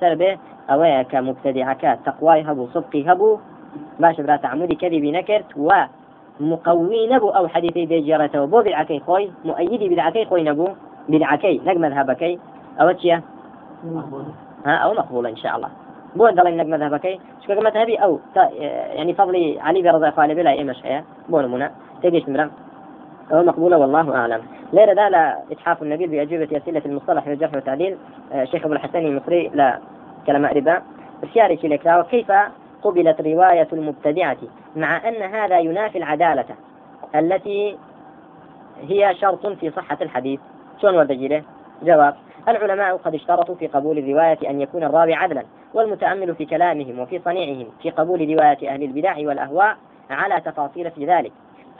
سربه 0.68 0.74
أويك 0.74 1.16
مبتدعك. 1.16 2.00
تقواي 2.06 2.42
هبو 2.42 2.68
صدقي 2.68 3.12
هبو 3.12 3.40
باش 4.00 4.22
برا 4.22 4.36
تعمدي 4.36 4.76
كذبي 4.76 5.12
نكرت. 5.12 5.58
و 5.58 5.72
مقوي 6.40 7.08
نبو 7.08 7.30
أو 7.30 7.48
حديثي 7.48 7.86
بيجرته 7.86 8.46
بو 8.46 8.62
بدعكي 8.62 9.00
خوي. 9.00 9.32
مؤيدي 9.46 9.90
بدعكي 9.90 10.26
خوي 10.26 10.44
نبو. 10.44 10.68
بدعكي 11.10 11.62
نق 11.66 11.78
مذهبكي 11.78 12.40
أو 12.82 12.92
تشيا 12.92 13.22
ها 14.66 14.76
أو 14.76 14.94
مقبولة 14.94 15.30
إن 15.30 15.38
شاء 15.38 15.56
الله. 15.56 15.70
نەک 16.18 16.68
مذهبەکەی 16.68 17.20
شكرا 17.44 17.62
مذهبي 17.62 17.96
أو 17.96 18.20
يعني 18.96 19.14
فضلي 19.14 19.60
علي 19.60 19.82
برضا 19.82 20.12
خالي 20.12 20.36
بلا 20.36 20.52
إيه 20.52 20.64
مشهية 20.64 21.04
بو 21.30 21.42
نمونة. 21.42 21.72
تيجيش 22.02 22.30
مرة. 22.30 22.50
أو 23.32 23.44
مقبولة 23.44 23.78
والله 23.78 24.16
أعلم. 24.16 24.42
ليرة 24.74 24.94
لا 24.94 25.38
إتحاف 25.52 25.84
النبيل 25.84 26.10
بأجوبة 26.10 26.58
أسئلة 26.58 26.82
المصطلح 26.86 27.28
والجرح 27.28 27.54
والتعديل. 27.54 27.98
الشيخ 28.34 28.66
أبو 28.66 28.74
الحسن 28.74 29.00
المصري 29.00 29.52
لا. 29.54 29.80
كلام 30.28 30.46
ربا 30.46 30.82
بشاري 31.24 31.56
كيلك 31.56 32.06
كيف 32.12 32.32
قبلت 32.82 33.22
رواية 33.22 33.68
المبتدعة؟ 33.74 34.38
مع 34.76 35.08
أن 35.08 35.22
هذا 35.22 35.60
ينافي 35.60 35.98
العدالة 35.98 36.46
التي 37.16 37.78
هي 38.82 39.16
شرط 39.16 39.48
في 39.48 39.72
صحة 39.72 39.98
الحديث. 40.02 40.40
شلون 40.82 40.96
ورد 40.96 41.44
جواب 41.84 42.16
العلماء 42.48 42.98
قد 42.98 43.16
اشترطوا 43.16 43.56
في 43.56 43.68
قبول 43.68 43.98
الرواية 43.98 44.50
أن 44.50 44.62
يكون 44.62 44.84
الراوي 44.84 45.14
عدلا 45.14 45.44
والمتأمل 45.74 46.36
في 46.36 46.46
كلامهم 46.46 47.00
وفي 47.00 47.20
صنيعهم 47.26 47.68
في 47.82 47.90
قبول 47.90 48.20
رواية 48.20 48.74
أهل 48.74 48.84
البدع 48.84 49.16
والأهواء 49.18 49.78
على 50.10 50.42
تفاصيل 50.42 50.92
في 50.92 51.06
ذلك. 51.06 51.32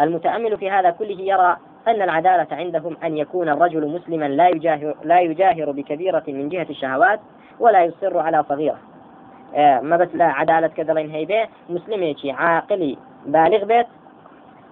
المتأمل 0.02 0.58
في 0.58 0.72
هذا 0.72 0.90
كله 0.90 1.22
يرى 1.22 1.58
أن 1.88 2.02
العدالة 2.02 2.48
عندهم 2.52 2.98
أن 3.04 3.18
يكون 3.18 3.50
الرجل 3.50 3.88
مسلما 3.88 4.26
لا 4.26 4.48
يجاهر, 4.48 4.96
لا 5.04 5.20
يجاهر 5.20 5.72
بكبيرة 5.72 6.24
من 6.28 6.50
جهة 6.50 6.68
الشهوات 6.70 7.20
ولا 7.60 7.84
يصر 7.84 8.18
على 8.18 8.44
صغيرة. 8.50 8.78
آه 9.56 9.80
ما 9.80 9.98
بس 9.98 10.08
لا 10.14 10.26
عدالة 10.26 10.68
كذا 10.68 10.94
لين 10.94 11.12
هيبه 11.12 11.48
مسلم 11.70 12.16
عاقلي 12.26 12.98
بالغ 13.26 13.66
بيت 13.66 13.88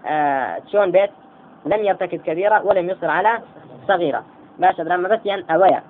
آه 0.06 0.62
شون 0.72 0.92
بيت؟ 0.92 1.10
لم 1.66 1.84
يرتكب 1.84 2.22
كبيرة 2.22 2.66
ولم 2.66 2.90
يصر 2.90 3.10
على 3.10 3.40
صغيرة. 3.88 4.24
باشا 4.60 4.84
برام 4.84 5.04
بس 5.04 5.20
يعني 5.26 5.44
أويا. 5.50 5.82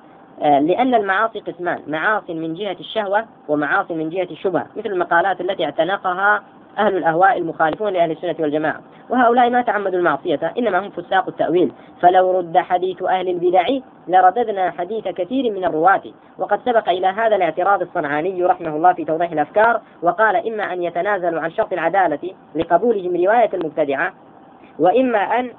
آه، 0.41 0.59
لأن 0.59 0.95
المعاصي 0.95 1.39
قسمان 1.39 1.81
معاصي 1.87 2.33
من 2.33 2.53
جهة 2.53 2.77
الشهوة 2.79 3.25
ومعاصي 3.47 3.93
من 3.93 4.09
جهة 4.09 4.27
الشبهة 4.31 4.67
مثل 4.75 4.89
المقالات 4.89 5.41
التي 5.41 5.65
اعتنقها 5.65 6.43
أهل 6.77 6.97
الأهواء 6.97 7.37
المخالفون 7.37 7.93
لأهل 7.93 8.11
السنة 8.11 8.35
والجماعة. 8.39 8.81
وهؤلاء 9.09 9.49
ما 9.49 9.61
تعمدوا 9.61 9.99
المعصية 9.99 10.53
إنما 10.57 10.79
هم 10.79 10.89
فساق 10.89 11.27
التأويل. 11.27 11.71
فلو 12.01 12.39
رد 12.39 12.57
حديث 12.57 13.03
أهل 13.03 13.29
البدع 13.29 13.65
لرددنا 14.07 14.71
حديث 14.71 15.07
كثير 15.07 15.51
من 15.51 15.65
الرواة. 15.65 16.03
وقد 16.37 16.59
سبق 16.65 16.89
إلى 16.89 17.07
هذا 17.07 17.35
الاعتراض 17.35 17.81
الصنعاني 17.81 18.43
رحمه 18.43 18.75
الله 18.75 18.93
في 18.93 19.05
توضيح 19.05 19.31
الأفكار 19.31 19.81
وقال 20.01 20.53
إما 20.53 20.73
أن 20.73 20.83
يتنازلوا 20.83 21.41
عن 21.41 21.51
شرط 21.51 21.73
العدالة 21.73 22.33
لقبولهم 22.55 23.15
رواية 23.25 23.49
المبتدعة 23.53 24.13
وإما 24.79 25.19
أن 25.19 25.51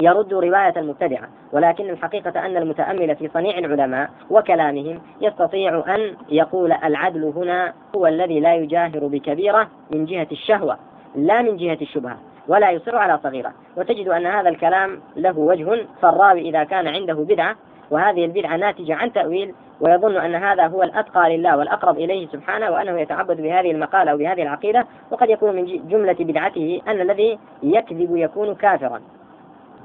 يرد 0.00 0.34
رواية 0.34 0.74
المبتدعة 0.76 1.28
ولكن 1.52 1.90
الحقيقة 1.90 2.46
أن 2.46 2.56
المتأمل 2.56 3.16
في 3.16 3.28
صنيع 3.28 3.58
العلماء 3.58 4.10
وكلامهم 4.30 5.00
يستطيع 5.20 5.94
أن 5.94 6.16
يقول 6.28 6.72
العدل 6.72 7.24
هنا 7.36 7.72
هو 7.96 8.06
الذي 8.06 8.40
لا 8.40 8.54
يجاهر 8.54 9.06
بكبيرة 9.06 9.68
من 9.90 10.04
جهة 10.04 10.28
الشهوة 10.32 10.78
لا 11.16 11.42
من 11.42 11.56
جهة 11.56 11.78
الشبهة 11.82 12.16
ولا 12.48 12.70
يصر 12.70 12.96
على 12.96 13.18
صغيرة. 13.22 13.52
وتجد 13.76 14.08
أن 14.08 14.26
هذا 14.26 14.48
الكلام 14.48 15.00
له 15.16 15.38
وجه 15.38 15.86
فالراوي 16.02 16.40
إذا 16.40 16.64
كان 16.64 16.86
عنده 16.86 17.14
بدعة 17.14 17.56
وهذه 17.90 18.24
البدعة 18.24 18.56
ناتجة 18.56 18.94
عن 18.94 19.12
تأويل 19.12 19.54
ويظن 19.80 20.16
أن 20.16 20.34
هذا 20.34 20.66
هو 20.66 20.82
الأتقى 20.82 21.36
لله 21.36 21.56
والأقرب 21.56 21.98
إليه 21.98 22.26
سبحانه 22.26 22.70
وأنه 22.70 23.00
يتعبد 23.00 23.40
بهذه 23.40 23.70
المقالة 23.70 24.10
أو 24.10 24.16
بهذه 24.16 24.42
العقيدة 24.42 24.86
وقد 25.10 25.30
يكون 25.30 25.56
من 25.56 25.88
جملة 25.88 26.16
بدعته 26.20 26.80
أن 26.88 27.00
الذي 27.00 27.38
يكذب 27.62 28.16
يكون 28.16 28.54
كافرا. 28.54 29.00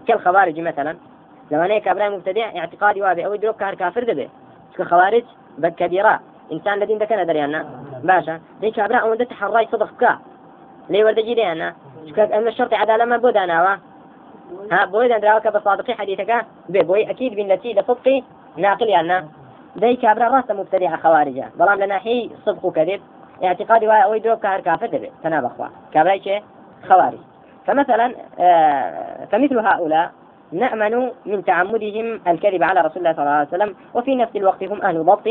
كالخوارج 0.07 0.59
مثلا. 0.59 0.97
لو 1.51 1.61
أنا 1.61 1.79
كابراء 1.79 2.11
مبتدع 2.11 2.57
اعتقادي 2.57 3.01
وابي 3.01 3.25
أو 3.25 3.33
يدرك 3.33 3.55
كهر 3.55 3.75
كافر 3.75 4.03
دبي 4.03 4.29
كخوارج؟ 4.77 5.23
بكبيرة 5.57 6.19
إنسان 6.51 6.73
الذين 6.73 6.97
ذكر 6.97 7.23
دريانا 7.23 7.65
باشا. 8.03 8.39
دي 8.61 8.71
كابراء 8.71 9.01
أو 9.01 9.15
تحرى 9.15 9.67
صدق 9.71 9.97
كا. 9.99 10.19
ليه 10.89 11.05
ورد 11.05 11.19
جيدي 11.19 11.51
أنا؟ 11.51 11.75
أما 12.17 12.49
الشرط 12.49 12.73
عدالة 12.73 13.05
ما 13.05 13.17
بود 13.17 13.37
أنا 13.37 13.79
ها 14.71 14.85
بوي 14.85 15.07
دراوك 15.07 15.47
بصادقي 15.47 15.93
حديثك؟ 15.93 16.45
بوي 16.69 17.09
أكيد 17.09 17.35
بالتي 17.35 17.73
لصدقي 17.73 18.23
ناقل 18.57 18.89
أنا. 18.89 19.27
دي 19.75 19.95
كابراء 19.95 20.33
راس 20.33 20.51
مبتدع 20.51 20.95
خوارجة. 20.95 21.49
ظلام 21.57 21.79
لنا 21.79 21.97
حي 21.99 22.29
صدق 22.45 22.65
وكذب. 22.65 23.01
اعتقادي 23.43 23.87
أو 23.91 24.13
يدرك 24.13 24.39
كهر 24.39 24.59
كافر 24.59 24.87
دبي 24.87 25.11
تنابخوا 25.23 25.65
كابراء 25.93 26.43
خوارج. 26.89 27.30
فمثلا 27.65 28.15
آه، 28.39 29.25
فمثل 29.31 29.59
هؤلاء 29.59 30.11
نأمن 30.51 31.11
من 31.25 31.45
تعمدهم 31.45 32.19
الكذب 32.27 32.63
على 32.63 32.81
رسول 32.81 32.97
الله 32.97 33.13
صلى 33.13 33.23
الله 33.23 33.31
عليه 33.31 33.47
وسلم 33.47 33.75
وفي 33.93 34.15
نفس 34.15 34.35
الوقت 34.35 34.63
هم 34.63 34.81
أهل 34.81 35.05
ضبط. 35.05 35.27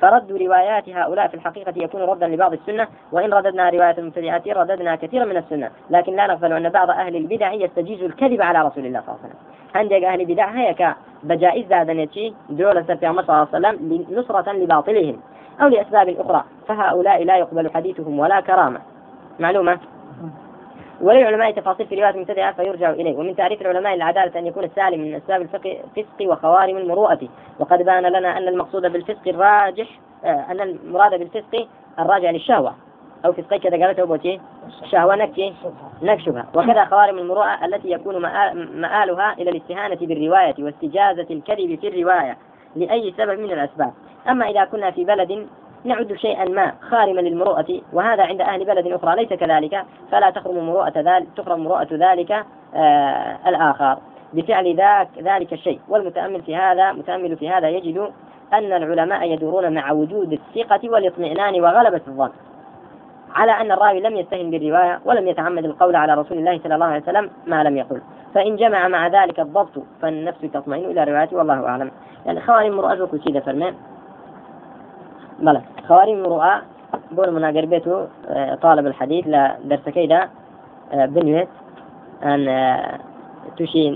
فرد 0.00 0.32
روايات 0.32 0.88
هؤلاء 0.88 1.28
في 1.28 1.34
الحقيقة 1.34 1.72
يكون 1.76 2.00
ردا 2.00 2.26
لبعض 2.26 2.52
السنة 2.52 2.88
وإن 3.12 3.32
رددنا 3.32 3.70
رواية 3.70 3.98
المبتدعات 3.98 4.48
رددنا 4.48 4.96
كثيرا 4.96 5.24
من 5.24 5.36
السنة. 5.36 5.70
لكن 5.90 6.16
لا 6.16 6.26
نغفل 6.26 6.52
أن 6.52 6.68
بعض 6.68 6.90
أهل 6.90 7.16
البدع 7.16 7.52
يستجيز 7.52 8.02
الكذب 8.02 8.42
على 8.42 8.58
رسول 8.58 8.86
الله 8.86 9.00
صلى 9.00 9.08
الله 9.08 9.18
عليه 9.24 9.34
وسلم. 9.34 9.38
عندك 9.74 10.04
أهل 10.04 10.20
البدع 10.20 10.50
هيك 10.50 10.88
بجائز 11.22 11.66
زادنتي 11.68 12.34
دولة 12.50 12.82
في 12.82 12.96
صلى 13.00 13.10
الله 13.10 13.32
عليه 13.32 13.48
وسلم 13.48 14.06
نصرة 14.10 14.52
لباطلهم 14.52 15.20
أو 15.62 15.68
لأسباب 15.68 16.08
أخرى. 16.08 16.44
فهؤلاء 16.68 17.24
لا 17.24 17.36
يقبل 17.36 17.70
حديثهم 17.70 18.18
ولا 18.18 18.40
كرامة. 18.40 18.80
معلومة؟ 19.40 19.78
وللعلماء 21.00 21.52
تفاصيل 21.52 21.86
في 21.86 21.94
رواية 21.94 22.10
المبتدعة 22.10 22.52
فيرجع 22.52 22.90
إليه. 22.90 23.16
ومن 23.16 23.36
تعريف 23.36 23.60
العلماء 23.60 23.94
العدالة 23.94 24.38
أن 24.38 24.46
يكون 24.46 24.64
السالم 24.64 25.00
من 25.00 25.14
أسباب 25.14 25.42
الفسق 25.42 26.22
وخوارم 26.22 26.76
المروءة. 26.76 27.28
وقد 27.58 27.82
بان 27.82 28.02
لنا 28.02 28.38
أن 28.38 28.48
المقصود 28.48 28.92
بالفسق 28.92 29.28
الراجح 29.28 29.88
آه، 30.24 30.46
أن 30.50 30.60
المراد 30.60 31.18
بالفسق 31.18 31.68
الراجع 31.98 32.30
للشهوة. 32.30 32.74
أو 33.24 33.32
فسقي 33.32 33.58
كذا 33.58 33.86
قالته 33.86 34.04
بوتي 34.04 34.40
شهوة 34.90 35.16
نكتي 35.16 35.54
نكشفها 36.02 36.46
وكذا 36.54 36.84
خوارم 36.84 37.18
المروءة 37.18 37.64
التي 37.64 37.90
يكون 37.90 38.22
مآلها 38.80 39.32
إلى 39.32 39.50
الاستهانة 39.50 39.96
بالرواية 40.00 40.54
واستجازة 40.58 41.26
الكذب 41.30 41.78
في 41.80 41.88
الرواية 41.88 42.36
لأي 42.76 43.14
سبب 43.16 43.38
من 43.38 43.52
الأسباب. 43.52 43.92
أما 44.28 44.50
إذا 44.50 44.64
كنا 44.64 44.90
في 44.90 45.04
بلد 45.04 45.46
نعد 45.84 46.12
شيئا 46.12 46.44
ما 46.44 46.72
خارما 46.90 47.20
للمروءة 47.20 47.80
وهذا 47.92 48.22
عند 48.22 48.40
أهل 48.40 48.64
بلد 48.64 48.86
أخرى 48.86 49.16
ليس 49.16 49.28
كذلك 49.28 49.84
فلا 50.12 50.30
تخرم 50.30 50.66
مروءة 50.68 50.92
ذلك 50.96 51.26
تخرم 51.36 51.64
مروءة 51.64 51.88
ذلك 51.92 52.44
آه 52.74 53.38
الآخر. 53.46 53.98
بفعل 54.32 54.76
ذاك 54.76 55.08
ذلك 55.18 55.52
الشيء. 55.52 55.80
والمتأمل 55.88 56.42
في 56.42 56.56
هذا 56.56 56.92
متأمل 56.92 57.36
في 57.36 57.50
هذا 57.50 57.68
يجد 57.68 58.10
أن 58.52 58.72
العلماء 58.72 59.32
يدورون 59.32 59.74
مع 59.74 59.92
وجود 59.92 60.32
الثقة 60.32 60.80
والاطمئنان 60.90 61.60
وغلبة 61.60 62.00
الظن. 62.08 62.30
على 63.34 63.52
أن 63.52 63.72
الراوي 63.72 64.00
لم 64.00 64.16
يستهن 64.16 64.50
بالرواية 64.50 65.00
ولم 65.04 65.28
يتعمد 65.28 65.64
القول 65.64 65.96
على 65.96 66.14
رسول 66.14 66.38
الله 66.38 66.58
صلى 66.58 66.74
الله 66.74 66.86
عليه 66.86 67.02
وسلم 67.02 67.30
ما 67.46 67.64
لم 67.64 67.76
يقل. 67.76 68.00
فإن 68.34 68.56
جمع 68.56 68.88
مع 68.88 69.06
ذلك 69.06 69.40
الضبط 69.40 69.82
فالنفس 70.02 70.40
تطمئن 70.40 70.90
إلى 70.90 71.04
روايته 71.04 71.36
والله 71.36 71.66
أعلم. 71.66 71.90
يعني 72.26 72.40
خوارم 72.40 72.78
وكل 72.78 73.22
شيء 73.22 73.40
فرمان 73.40 73.74
بلى. 75.38 75.62
خوارم 75.88 76.22
مروءة 76.22 76.62
بول 77.10 77.30
مناقر 77.30 77.64
بيته 77.64 78.08
آه، 78.28 78.54
طالب 78.54 78.86
الحديث 78.86 79.26
لدرس 79.26 79.88
كيدا 79.88 80.28
آه، 80.92 81.06
بنويت 81.06 81.48
أن 82.22 82.48
آه، 82.48 82.98
تشي 83.56 83.90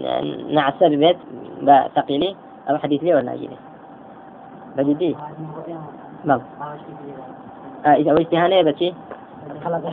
نعسى 0.54 0.88
ببيت 0.88 1.16
بثقيلي 1.62 2.36
أو 2.70 2.78
حديث 2.78 3.02
لي 3.02 3.14
ولا 3.14 3.34
أجيلي؟ 3.34 3.56
بجدي 4.76 5.16
بلى. 6.24 6.40
إذا 7.86 8.12
واجتهانية 8.12 8.62
بتي 8.62 8.94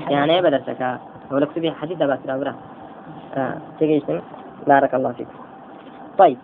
يعني 0.09 0.41
بدرسك. 0.41 0.99
هو 1.31 1.37
لك 1.37 1.51
في 1.51 1.71
حديث 1.71 1.97
بس 1.97 2.19
لا 2.25 2.63
تجيسن 3.79 4.21
بارك 4.67 4.95
الله 4.95 5.11
فيك. 5.11 5.27
طيب 6.17 6.37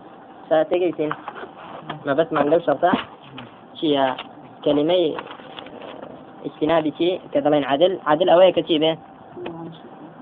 ستجيسن 0.46 1.10
ما 2.06 2.14
بس 2.14 2.34
ما 2.34 2.40
لو 2.40 2.60
شرطة. 2.60 2.92
كلمة 4.66 5.14
اجتنابي 6.46 6.94
شيء 6.98 7.22
كذلين 7.34 7.64
عدل 7.64 8.00
عدل 8.06 8.30
أوي 8.30 8.52
كتيبة 8.52 8.98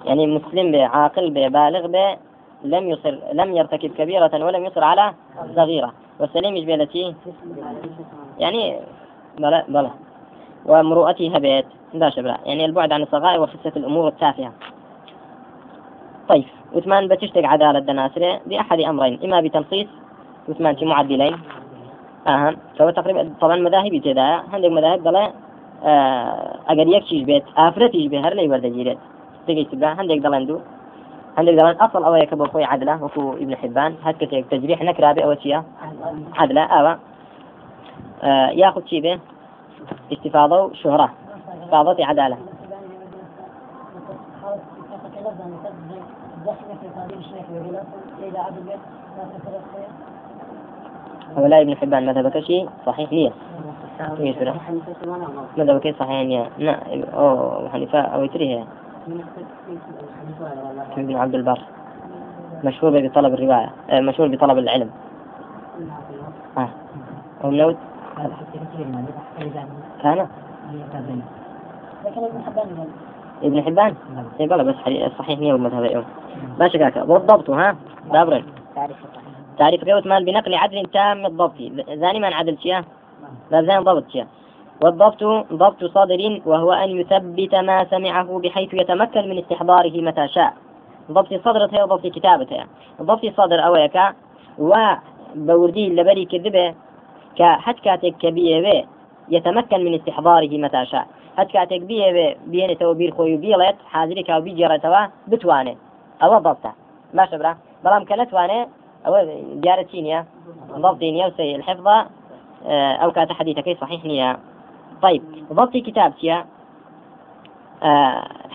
يعني 0.06 0.28
مسلم 0.28 0.72
به 0.72 0.86
عاقل 0.86 1.30
به 1.30 1.48
بالغ 1.48 1.88
به 1.88 2.18
لم 2.64 2.90
يصر 2.90 3.18
لم 3.34 3.58
يرتكب 3.58 3.92
كبيرة 3.98 4.46
ولم 4.46 4.66
يصر 4.66 4.84
على 4.84 5.14
صغيرة. 5.56 5.94
والسليم 6.20 6.56
يجبي 6.56 7.16
يعني 8.40 8.80
بلا 9.38 9.66
بلا. 9.68 9.90
ومروءته 10.66 11.36
هبت 11.36 11.66
لا 11.94 12.10
شبرا. 12.10 12.38
يعني 12.46 12.66
البعد 12.66 12.92
عن 12.92 13.02
الصغائر 13.02 13.42
وخسة 13.42 13.72
الأمور 13.76 14.08
التافهة. 14.08 14.54
طيب 16.30 16.46
وثمان 16.74 17.08
بتشتق 17.08 17.46
عدالة 17.46 17.80
دناسرة 17.80 18.42
بأحد 18.46 18.80
أمرين. 18.80 19.20
إما 19.24 19.42
بتنصيص 19.42 19.88
وثمان 20.50 20.76
في 20.76 20.86
معدلين. 20.86 21.38
أهم 22.28 22.58
فهو 22.78 22.90
تقريبا 22.90 23.34
طبعا 23.42 23.56
مذاهب 23.56 24.02
تدا 24.04 24.22
عندك 24.54 24.70
مذاهب 24.70 25.04
ضلا 25.04 25.32
آه 25.84 26.60
أجر 26.68 26.88
يكشيش 26.88 27.24
بيت 27.24 27.44
آفرت 27.58 27.96
يجبه 27.96 28.28
هر 28.28 28.34
لي 28.34 28.50
ورد 28.50 28.66
جيرت. 28.66 28.98
تجي 29.48 29.64
تبع 29.64 29.88
عندك 29.88 30.22
ضلندو 30.22 30.60
عندك 31.38 31.54
ضلان 31.54 31.76
أصل 31.76 32.04
أو 32.04 32.16
يكبر 32.16 32.48
خوي 32.48 32.64
عدلة 32.64 33.04
وكو 33.04 33.34
ابن 33.34 33.56
حبان. 33.56 33.96
كتير 34.20 34.46
تجريح 34.52 34.82
نكرة 34.82 35.12
بأو 35.12 35.36
شيء. 35.36 35.64
عدلة 36.38 36.64
أوا 36.64 36.96
آه 38.24 38.50
ياخذ 38.50 38.86
شيء 38.86 39.02
به 39.02 39.20
استفاضة 40.14 40.64
وشهرة. 40.64 41.10
استفاضة 41.62 42.06
عدالة. 42.06 42.38
هؤلاء 51.38 51.62
ابن 51.62 51.76
حبان 51.76 52.06
مذهب 52.06 52.28
كشي 52.28 52.66
صحيح 52.86 53.12
نية 53.12 53.32
مذهب 55.58 55.80
كشي 55.80 55.94
صحيح 55.94 56.22
نية 56.28 56.50
لا 56.58 56.80
أو 57.14 57.70
حنيفة 57.70 58.02
أو 58.02 58.24
يتريه 58.24 58.66
ابن 60.98 61.16
عبد 61.16 61.36
البر. 61.36 61.60
مشهور 62.64 63.08
بطلب 63.08 63.34
الرواية 63.34 63.70
آه، 63.90 64.00
مشهور 64.00 64.28
بطلب 64.28 64.58
العلم. 64.58 64.90
آه. 66.58 66.70
ومنود 67.44 67.78
كان. 70.04 70.28
ابن 73.44 73.62
حبان. 73.62 73.96
اي 74.40 74.48
والله 74.48 74.64
بس 74.64 74.76
صحيح 75.20 75.40
نية 75.40 75.54
والمذهب 75.54 75.84
يوم 75.84 76.04
ما 76.60 76.68
شكاك 76.68 77.10
والضبط 77.10 77.50
ها؟ 77.50 77.76
دابرن 78.14 78.44
تعريف 79.58 79.86
قوة 79.86 80.04
مال 80.06 80.26
بنقل 80.26 80.54
عدل 80.54 80.86
تام 80.86 81.26
الضبط. 81.26 81.62
ذاني 81.90 82.20
من 82.20 82.34
عدل 82.34 82.58
شيا؟ 82.64 82.84
ذاني 83.52 83.84
ضبط 83.84 84.10
شيا. 84.12 84.28
والضبط 84.84 85.24
ضبط 85.54 85.84
صدر 85.86 86.42
وهو 86.46 86.72
أن 86.72 86.90
يثبت 86.90 87.56
ما 87.56 87.86
سمعه 87.86 88.40
بحيث 88.40 88.74
يتمكن 88.74 89.30
من 89.30 89.38
استحضاره 89.38 90.02
متى 90.02 90.28
شاء. 90.28 90.54
ضبط 91.12 91.34
صدرته 91.34 91.84
وضبط 91.84 92.08
كتابته 92.08 92.64
ضبط 93.02 93.26
صدر 93.38 93.66
أويك 93.66 94.00
وبوردي 94.60 95.90
لبري 95.90 96.26
كذبه 96.26 96.74
كحد 97.36 97.76
كاتك 97.76 98.18
كبيه 98.18 98.86
يتمكن 99.30 99.86
من 99.86 99.96
استحضاره 99.96 100.58
متى 100.58 100.86
شاء. 100.86 101.08
هەت 101.40 101.50
کاتێک 101.56 101.82
بێ 101.90 102.08
بێنێتەوە 102.52 102.94
بیر 103.00 103.12
خۆی 103.16 103.32
و 103.36 103.42
بیڵێت 103.44 103.78
حاضری 103.94 104.24
و 104.38 104.42
بیجێڕێتەوە 104.46 105.02
بتوانێت 105.32 105.80
ئەوە 106.22 106.38
بەڵتە 106.46 106.72
باشە 107.18 107.36
برا. 107.40 107.54
بەڵام 107.84 108.04
کە 108.10 108.16
نتوانێت 108.22 108.68
ئەوە 109.06 109.20
دیارە 109.64 109.84
چی 109.92 110.00
نییە 110.06 110.22
ضبطی 110.84 111.12
نیە 111.16 111.26
و 111.28 111.32
سەی 111.38 111.56
الحفظ 111.60 111.88
أو 113.04 113.12
كانت 113.12 113.32
حديثك 113.32 113.78
صحيح 113.82 114.06
نية 114.06 114.40
طيب 115.02 115.22
ضبط 115.54 115.74
كتاب 115.78 116.14
سيا 116.22 116.46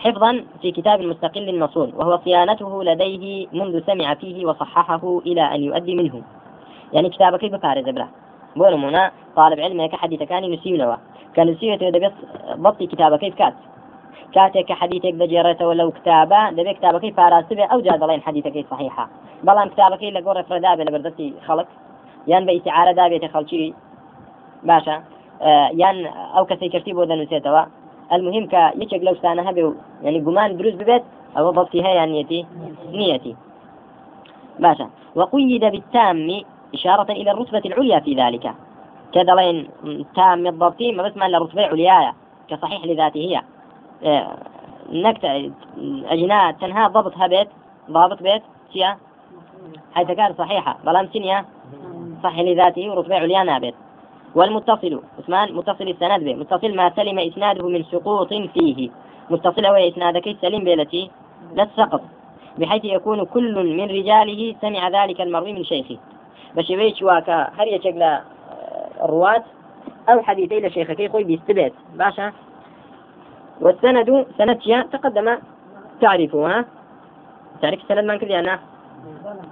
حفظا 0.03 0.43
في 0.61 0.71
كتاب 0.71 1.01
مستقل 1.01 1.59
مصون 1.59 1.93
وهو 1.97 2.19
صيانته 2.23 2.83
لديه 2.83 3.47
منذ 3.53 3.85
سمع 3.87 4.13
فيه 4.13 4.45
وصححه 4.45 5.03
إلى 5.25 5.41
أن 5.41 5.63
يؤدي 5.63 5.95
منه. 5.95 6.21
يعني 6.93 7.09
كتابك 7.09 7.45
بفارز 7.45 7.89
برا 7.89 8.07
بۆ 8.57 8.65
نمونە 8.73 9.03
طالب 9.35 9.59
علمێکە 9.65 9.97
حەدیتەکانی 10.01 10.47
نووسینەوە 10.53 10.97
کە 11.35 11.41
نووسێتەوە 11.47 11.91
دەبێت 11.95 12.15
بەڵی 12.63 12.87
کتابەکەی 12.91 13.31
بکات 13.33 13.53
کاتێک 14.35 14.65
کە 14.69 14.75
حەدیتێک 14.81 15.15
دەجێڕێتەوە 15.21 15.73
لەو 15.79 15.89
کتابە 15.97 16.41
دەبێت 16.57 16.75
کتابەکەی 16.79 17.15
پاراست 17.19 17.51
بێ 17.57 17.65
ئەو 17.71 17.79
جا 17.85 17.95
دەڵێن 18.01 18.21
حەدیتەکەی 18.27 18.65
صحیحە. 18.71 19.05
بەڵام 19.47 19.67
کتابەکەی 19.73 20.11
لە 20.15 20.21
گۆڕ 20.25 20.37
فرەدا 20.49 20.71
بێ 20.77 20.83
لە 20.87 20.91
بەردەستی 20.93 21.27
خەڵک 21.47 21.67
یان 22.31 22.43
بە 22.47 22.51
ئیسعارە 22.55 22.93
دابێتە 22.99 23.27
خەڵکی 23.33 23.63
باشە. 24.69 24.95
یان 25.81 25.97
ئەو 26.35 26.43
کەسی 26.49 26.69
کردی 26.73 26.93
بۆ 26.97 27.03
دەنووسێتەوە. 27.11 27.63
المهم 28.15 28.45
کە 28.53 28.61
یەکێک 28.81 29.01
لەو 29.07 29.15
شتانە 29.19 29.43
هەبێ 29.47 29.61
و 29.67 29.71
ینی 30.05 30.21
گومان 30.25 30.49
دروست 30.59 30.77
ببێت 30.81 31.03
ئەوە 31.35 31.51
بەڵی 31.57 31.79
هەیە 31.87 32.03
نیەتی؟ 32.11 32.41
نیەتی. 32.99 33.33
باشە. 34.63 34.87
وقيد 35.19 35.63
بالتام 35.73 36.17
إشارة 36.77 37.09
إلى 37.19 37.29
الرتبة 37.33 37.63
العليا 37.69 37.99
في 38.05 38.13
ذلك. 38.21 38.45
كذلين 39.13 39.67
تام 40.15 40.47
الضبطين 40.47 40.97
ما 40.97 41.03
بس 41.03 41.17
ما 41.17 41.25
الرتبة 41.25 41.65
العليا 41.65 42.13
كصحيح 42.49 42.85
لذاته 42.85 43.19
هي 43.19 43.41
آه، 44.03 44.37
نكت 44.89 45.51
أجناء 46.05 46.51
تنهى 46.51 46.87
ضبط 46.87 47.13
هبت 47.17 47.47
ضابط 47.91 48.23
بيت 48.23 48.43
سيا 48.73 48.97
حيث 49.93 50.11
كان 50.11 50.33
صحيحة. 50.33 50.77
بلام 50.85 51.07
سنيا 51.13 51.45
صحيح 52.23 52.39
لذاته 52.39 52.89
ورتبة 52.89 53.15
عليا 53.15 53.43
نابت 53.43 53.73
والمتصل 54.35 55.01
عثمان 55.19 55.53
متصل 55.53 55.87
السند 55.87 56.23
به 56.23 56.35
متصل 56.35 56.75
ما 56.75 56.91
سلم 56.95 57.19
إسناده 57.19 57.67
من 57.69 57.83
سقوط 57.83 58.33
فيه. 58.33 58.89
متصل 59.29 59.65
هو 59.65 59.75
إسنادك 59.75 60.37
سليم 60.41 60.63
بيلتي 60.63 61.11
لا 61.55 61.63
السقط 61.63 62.01
بحيث 62.57 62.85
يكون 62.85 63.25
كل 63.25 63.77
من 63.77 63.87
رجاله 63.89 64.55
سمع 64.61 64.89
ذلك 64.89 65.21
المروي 65.21 65.53
من 65.53 65.63
شيخه. 65.63 65.97
بشويش 66.55 67.01
واكا 67.01 67.49
هر 67.57 67.67
يشك 67.67 67.93
لا 67.95 68.21
الرواة 69.03 69.43
أو 70.09 70.21
حديثي 70.21 70.59
لشيخكي 70.59 71.09
خوي 71.09 71.23
بيستبت 71.23 71.73
باشا؟ 71.95 72.33
والسند 73.61 74.25
سندشيا 74.37 74.87
تقدم 74.91 75.37
تعرفها 76.01 76.65
تعرف 77.61 77.79
السند 77.83 78.05
من 78.05 78.17
كذي 78.17 78.39
أنا؟ 78.39 78.59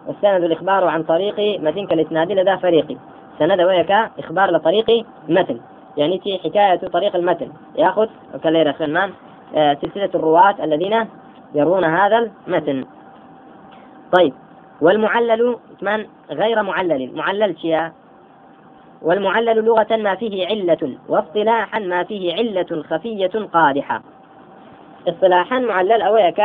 السند 0.10 0.44
الإخبار 0.44 0.88
عن 0.88 1.04
طريق 1.04 1.60
متن 1.62 1.86
كالإسناد 1.88 2.32
لدى 2.32 2.58
فريقي 2.58 2.98
سند 3.40 3.62
ويكا 3.62 4.10
إخبار 4.20 4.52
لطريق 4.52 5.06
متن. 5.30 5.60
يعني 5.98 6.18
تي 6.18 6.40
حكاية 6.44 6.76
طريق 6.76 7.16
المتن. 7.16 7.50
يأخذ 7.76 8.08
كاليرا 8.44 8.72
سلمان 8.72 9.12
آه، 9.56 9.78
سلسلة 9.82 10.10
الرواة 10.16 10.56
الذين 10.64 11.08
يرون 11.56 11.84
هذا 11.84 12.32
المتن. 12.48 12.86
طيب 14.18 14.34
والمعلل 14.82 15.58
من 15.82 16.06
غير 16.32 16.64
معلل. 16.64 17.16
معلل 17.16 17.56
شيا 17.62 17.92
والمعلل 19.02 19.66
لغة 19.66 19.96
ما 19.96 20.16
فيه 20.16 20.48
علة 20.48 20.98
واصطلاحا 21.10 21.80
ما 21.80 22.04
فيه 22.04 22.34
علة 22.34 22.84
خفية 22.90 23.48
قادحة. 23.54 24.02
اصطلاحا 25.08 25.60
معلل 25.60 26.02
أويك 26.02 26.44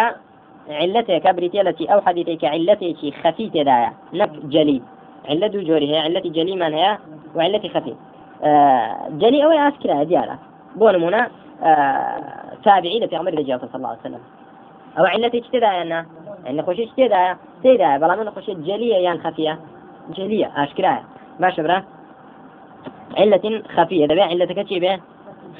علتك 0.68 1.34
بريتيلتي 1.34 1.86
أو 1.86 2.00
حديثك 2.00 2.44
علتك 2.44 3.14
خفية 3.24 3.62
دايا 3.62 3.92
نك 4.12 4.30
جلي. 4.30 4.82
علة 5.28 5.46
جوري 5.46 5.94
هي 5.94 5.98
علة 5.98 6.20
جلي 6.20 6.56
من 6.56 6.74
هي؟ 6.74 6.98
وعلة 7.34 7.68
خفي. 7.68 7.94
آه 8.42 9.08
جلي 9.10 9.44
أو 9.44 9.50
أسكرا 9.50 10.02
ديالا 10.02 10.36
بون 10.76 10.96
منا 11.00 11.28
آه 11.62 12.22
تابعي 12.64 13.00
لفي 13.00 13.16
عمر 13.16 13.30
صلى 13.30 13.68
الله 13.74 13.88
عليه 13.88 14.00
وسلم. 14.00 14.20
أو 14.98 15.04
علة 15.04 15.26
اجتداء 15.26 15.82
أنا 15.82 16.06
أن 16.48 16.62
خوش 16.62 16.80
اجتداء 16.80 17.36
سيدا 17.62 17.96
بلا 17.96 18.16
من 18.16 18.30
خوش 18.30 18.50
جلية 18.50 18.96
يعني 18.96 19.18
خفية. 19.18 19.58
جلية 20.10 20.52
أشكرا 20.56 21.04
ما 21.40 21.50
شبرا 21.50 21.84
علة 23.16 23.62
خفية. 23.76 24.06
ذا 24.06 24.22
علة 24.22 24.62
كتيبة 24.62 25.00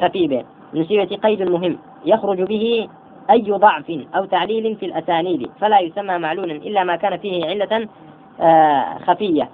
خفيبة 0.01 0.45
نسيبة 0.75 1.17
قيد 1.17 1.43
مهم. 1.43 1.79
يخرج 2.05 2.43
به 2.43 2.89
أي 3.31 3.53
ضعف 3.53 3.93
أو 4.15 4.25
تعليل 4.25 4.77
في 4.77 4.87
الأسانيد. 4.87 5.51
فلا 5.61 5.81
يسمى 5.81 6.19
معلولا 6.19 6.53
إلا 6.53 6.85
ما 6.85 6.97
كان 6.97 7.19
فيه 7.19 7.47
علة 7.47 7.89
آه، 8.41 8.99
خفية. 8.99 9.49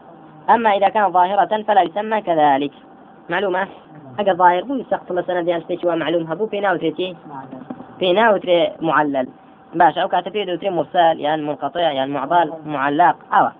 أما 0.50 0.70
إذا 0.70 0.88
كان 0.88 1.12
ظاهرة 1.12 1.62
فلا 1.62 1.82
يسمى 1.82 2.20
كذلك. 2.20 2.72
معلومة؟ 3.30 3.68
حق 4.18 4.28
الظاهر 4.28 4.62
بو 4.64 4.74
يستقطب 4.74 5.14
مثلا 5.14 5.40
دي 5.40 5.56
أنستيشوا 5.56 5.94
معلوم. 5.94 6.22
هبو 6.22 6.46
بينا 6.46 6.72
وتريتي؟ 6.72 7.16
بينا 8.00 8.30
وتري 8.30 8.72
معلل. 8.80 9.28
باش 9.74 9.98
أو 9.98 10.08
كاتبه 10.08 10.44
دوتري 10.44 10.70
مرسال 10.70 11.20
يعني 11.20 11.42
منقطع 11.42 11.80
يعني 11.80 12.12
معضل 12.12 12.52
معلق. 12.66 13.16
أو 13.32 13.44
آه، 13.44 13.52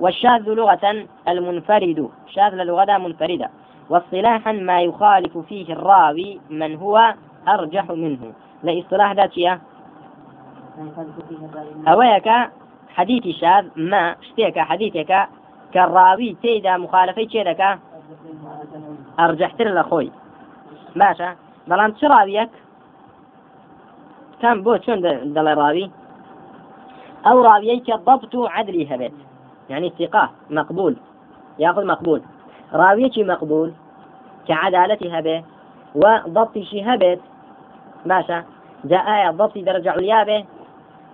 والشاذ 0.00 0.42
لغة 0.48 1.06
المنفرد. 1.28 2.08
شاذ 2.26 2.54
لغة 2.54 2.98
منفردة. 2.98 3.50
واصطلاحا 3.90 4.52
ما 4.52 4.80
يخالف 4.80 5.38
فيه 5.38 5.72
الراوي 5.72 6.40
من 6.50 6.76
هو 6.76 7.14
أرجح 7.48 7.90
منه. 7.90 8.32
لاصطلاح 8.62 9.12
ذاتية 9.12 9.60
أويك 11.88 12.28
حديث 12.94 13.36
شاذ؟ 13.36 13.64
ما. 13.76 14.16
اشتيك 14.22 14.58
حديثك؟ 14.58 15.28
كالراوي 15.74 16.36
تيدا 16.42 16.76
مخالفي 16.76 17.26
تشيدك؟ 17.26 17.78
أرجحتر 19.20 19.64
لأخوي 19.64 20.10
باشا 20.96 21.30
بەڵام 21.68 21.90
چ 21.98 22.00
ڕاویەک 22.12 22.52
كان 24.40 24.56
بۆ 24.64 24.72
چۆن 24.84 24.98
دەڵێ 25.36 25.54
ڕاوی 25.60 25.86
ئەو 27.26 27.36
ڕاویەی 27.46 27.84
کە 27.86 27.94
ضبط 28.06 28.34
و 28.34 28.48
عدلی 28.56 28.88
هەبێت 28.90 29.16
يعني 29.70 29.92
ثقة 29.98 30.30
مقبول. 30.50 30.96
يأخذ 31.58 31.86
مقبول. 31.86 32.22
راوية 32.72 33.24
مقبول 33.24 33.72
كعدالة 34.48 35.18
هبه 35.18 35.42
وضبط 35.94 36.58
شي 36.58 36.82
هبت. 36.82 37.20
باشا 38.06 38.44
جاء 38.84 39.00
آية 39.00 39.30
ضبط 39.30 39.58
درجة 39.58 39.90
عليا 39.90 40.24
به 40.24 40.44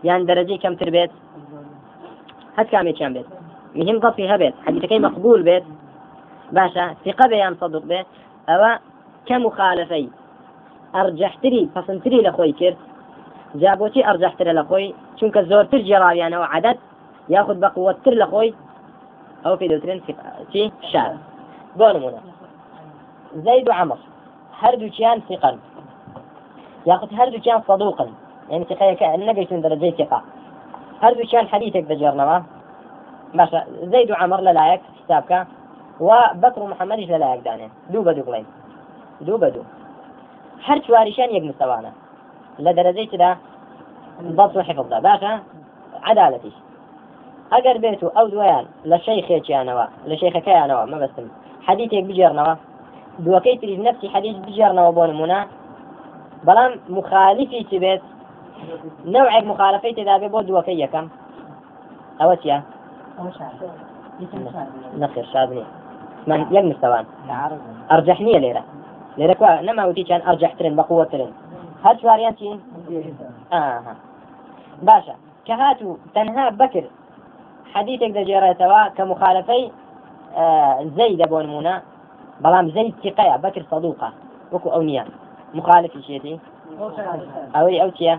يعني 0.05 0.25
درجة 0.25 0.57
كم 0.57 0.75
تربيت 0.75 1.11
هات 2.59 2.69
كامي 2.69 2.93
كم 2.93 3.13
بيت؟ 3.13 3.27
مهم 3.75 3.99
ضبط 3.99 4.21
هبت. 4.21 4.55
حديث 4.67 4.85
كي 4.85 4.99
مقبول 4.99 5.43
بيت. 5.43 5.65
باشا 6.53 6.95
ثقة 7.05 7.29
بيان 7.29 7.55
صدق 7.55 7.83
به 7.85 8.05
أو 8.49 8.79
كمخالفي. 9.27 10.09
أرجحتري 10.95 11.69
فصنتري 11.75 12.23
لخوي 12.23 12.53
كرت. 12.53 12.77
جابوتي 13.55 14.09
أرجحتري 14.09 14.53
لخوي 14.53 14.95
چونك 15.21 15.39
زورتر 15.39 15.79
جراويان 15.79 16.35
ياخذ 17.29 17.61
بقوة 17.61 17.97
تر 18.05 18.11
لخوي 18.11 18.55
أو 19.47 19.57
في 19.57 19.69
دوترين 19.69 20.03
شي؟ 20.53 20.73
شاذ 20.93 21.17
بۆ 21.79 21.87
نمونە 21.95 22.21
زەید 23.45 23.69
و 23.69 23.73
عمر 23.73 23.99
هەردووچیان 24.61 25.19
ثقن 25.29 25.57
یاخود 26.87 27.11
هەردووچیان 27.19 27.61
صدوقن 27.69 28.11
يعني 28.51 28.65
ثقة 28.65 30.21
هەردووچیان 31.03 31.47
حەدیثێک 31.53 31.85
دەجێڕنەوە 31.91 32.39
باشە 33.39 33.61
زەید 33.93 34.11
و 34.11 34.15
عمر 34.23 34.41
لەلایەک 34.47 34.83
حسابکە 34.99 35.41
و 36.07 36.11
بەکر 36.43 36.61
و 36.63 36.71
محەممەدیش 36.73 37.09
لەلایەک 37.15 37.41
دانێ 37.47 37.69
دوو 37.93 38.05
بە 38.07 38.13
دوو 38.17 38.27
بڵێن 38.29 38.47
دوو 39.27 39.39
بە 39.43 39.49
دوو 39.55 39.65
هەر 40.67 40.79
چواریشان 40.85 41.29
یەک 41.37 41.45
مستەوانە 41.51 41.93
لە 42.65 42.71
دەرەجەی 42.77 43.09
تدا 43.13 43.31
ضبط 44.37 44.57
وحفظ 44.57 44.87
باشە 45.07 45.33
عدالتیش 46.11 46.57
ئەگەر 47.53 47.77
بێت 47.83 48.03
و 48.03 48.09
ئەو 48.17 48.27
دویان 48.33 48.65
لە 48.91 48.99
شەیخێکیانەوە 49.07 49.87
لە 50.09 50.15
شەیخەکەیانەوە 50.21 50.85
مەبستم 50.93 51.27
حەدیتێک 51.67 52.05
بجێرنەوە 52.09 52.55
دووەکەی 53.25 53.57
تریز 53.61 53.81
نفسی 53.87 54.09
حەدیث 54.15 54.37
بجێرنەوە 54.47 54.91
بۆ 54.97 55.05
نمونە 55.11 55.41
بەڵام 56.47 56.73
مخالیفی 56.97 57.65
چی 57.71 57.79
بێت؟ 57.83 58.03
نەوعێک 59.15 59.45
مخالفەی 59.53 59.95
تێدا 59.97 60.17
بێ 60.21 60.29
بۆ 60.35 60.41
دووەکەی 60.49 60.81
یەکەم. 60.85 61.07
ئەوە 62.21 62.37
چیە 62.43 62.59
نخیر 65.03 65.27
شاد. 65.33 65.51
نیە 65.55 65.67
من 66.29 66.41
یەک 66.57 66.65
مستەوان. 66.71 67.05
ئەرجەح 67.91 68.19
نییە 68.27 68.41
لێرە. 68.45 68.63
لێرە 69.19 69.37
نەماوتی 69.67 70.05
چیان 70.09 70.23
ئەرجەحترن 70.27 70.75
بەقوەترن 70.79 71.31
هەر 71.85 71.95
چواریان 72.01 72.35
چین؟ 72.39 72.59
باشە. 74.89 75.15
کە 75.47 75.55
هاتوو 75.61 75.99
تەنها 76.15 76.45
بکرد 76.61 76.91
حديثك 77.75 78.11
دجيرتوا 78.19 78.89
كمخالفي 78.89 79.71
بەڵام 82.43 82.67
زەی 82.75 82.89
تقەیە 83.03 83.37
بەکر 83.45 83.63
سەدوقە 83.71 84.09
وەکو 84.53 84.69
ئەو 84.75 84.83
نییە 84.89 85.05
مخالفی 85.59 86.03
شێتی 86.07 86.35
ئەوەی 87.55 87.81
ئەو 87.83 87.91
چیە 87.99 88.15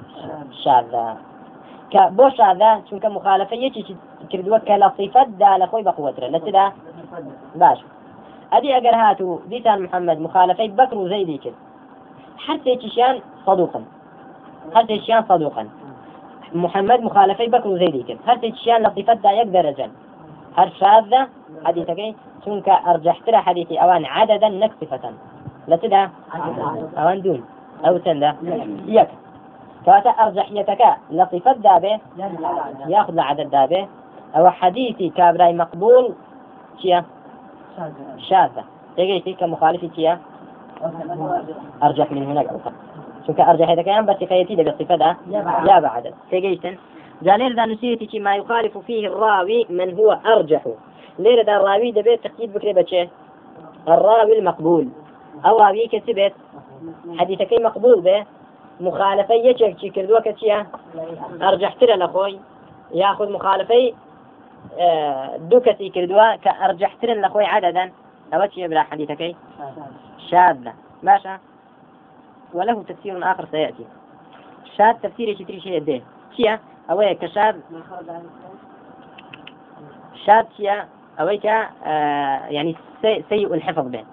شادا 0.63 1.08
کە 1.91 2.02
بۆ 2.18 2.26
شادا 2.38 2.72
چونکە 2.88 3.08
مخالفە 3.18 3.56
یەکی 3.65 3.82
کردووە 4.32 4.60
کە 4.68 4.76
لە 4.82 4.89
صیفەتدا 4.98 5.52
لە 5.62 5.65
خۆی 5.72 5.86
بەقوترە 5.88 6.28
لە 6.36 6.39
چدا 6.46 6.65
باش. 7.62 7.80
ئەدی 8.54 8.70
ئەگەر 8.76 8.96
هاتوو 9.04 9.41
دیتان 9.52 9.80
محەممەد 9.86 10.20
مخالفەی 10.26 10.74
بەکر 10.80 10.98
و 10.98 11.10
زەیدی 11.13 11.38
کرد 11.44 11.58
هەر 12.46 12.58
تێکیشیان 12.65 13.15
صدوقن 13.46 13.86
هەر 14.76 14.86
تێکیان 14.89 15.24
صدوقن 15.30 15.68
محمد 16.63 17.00
مخالفەی 17.08 17.50
بەکر 17.54 17.68
و 17.68 17.80
زەیدی 17.82 18.04
کرد 18.08 18.20
هەر 18.28 18.38
تێکیان 18.44 18.82
لە 18.86 18.89
صیفەتدا 18.96 19.32
یەک 19.39 19.50
دەرەجەن. 19.56 19.91
هەر 20.58 20.70
شاذە 20.80 21.22
حديثك 21.65 22.15
چونك 22.46 22.68
أرجحت 22.88 23.30
حديثي 23.36 23.76
أوان 23.84 24.06
عددا 24.06 24.50
نكسفة 24.50 25.00
لتدا 25.68 26.10
أوان 26.98 27.22
دون 27.22 27.44
أو 27.86 28.00
سندا 28.00 28.36
يك 28.88 29.10
كواتا 29.86 30.10
أرجحيتك 30.10 30.82
لطفة 31.12 31.52
دابه 31.52 32.00
ياخذ 32.88 33.13
لعدد 33.13 33.50
دابه 33.50 33.88
أو 34.36 34.50
حديثي 34.50 35.10
كابراي 35.10 35.54
مقبول 35.54 36.13
شيا 36.82 37.06
شاذة 38.18 38.63
تيجي 38.96 39.34
كمخالف 39.34 39.96
شيا 39.96 40.20
أرجح 41.84 42.12
من 42.12 42.24
هناك 42.24 42.48
أوصل 42.48 42.72
إذا 43.30 43.82
كان 43.82 44.06
بس 44.06 44.16
قيتي 44.16 44.56
بالصفة 44.56 45.16
يا 45.68 45.80
بعد. 45.80 46.14
تيجيتن 46.32 46.78
جالير 47.22 47.56
ذا 47.56 47.66
نسيتي 47.66 48.20
ما 48.20 48.36
يخالف 48.36 48.78
فيه 48.78 49.08
الراوي 49.08 49.66
من 49.70 49.98
هو 49.98 50.20
أرجح. 50.26 50.62
ليرة 51.20 51.44
دا 51.44 51.58
الراوي 51.58 51.92
دبيت 51.92 52.24
تقييد 52.24 52.54
بكري 52.54 52.74
بچه. 52.74 53.10
الراوي 53.88 54.40
المقبول. 54.40 54.88
أو 55.46 55.60
راوي 55.60 55.88
كسبت 55.88 56.34
حديثك 57.18 57.54
مقبول 57.54 58.02
به. 58.02 58.26
مخالفة 58.80 59.34
يشك 59.34 59.92
كردوه 59.96 60.20
كتشيا 60.20 60.68
أرجح 61.42 61.74
ترى 61.74 61.96
لأخوي. 61.96 62.40
ياخذ 62.94 63.32
مخالفة 63.32 63.94
آه، 64.80 65.38
دو 65.38 65.60
كسي 65.60 65.90
كردوه 65.90 66.36
كأرجح 66.36 66.94
ترى 67.02 67.14
لأخوي 67.14 67.46
عددا. 67.46 67.92
شيء 68.54 68.68
بلا 68.68 68.84
حديثك؟ 68.84 69.36
شاذة 70.30 70.74
ماشا 71.04 71.40
وله 72.56 72.84
تفسير 72.84 73.32
آخر 73.32 73.46
سيأتي. 73.52 73.86
شاذ 74.78 74.94
تفسير 74.94 75.30
يشتري 75.30 75.62
شيء 75.62 75.84
ده 75.84 76.02
شيء 76.38 76.60
أو 76.89 77.15
كشاذ 77.22 77.56
شاذ 80.26 80.46
شيء 80.58 80.84
أويك 81.20 81.46
آه 81.46 82.46
يعني 82.48 82.76
سيء 83.02 83.54
الحفظ 83.54 83.88
به. 83.88 84.04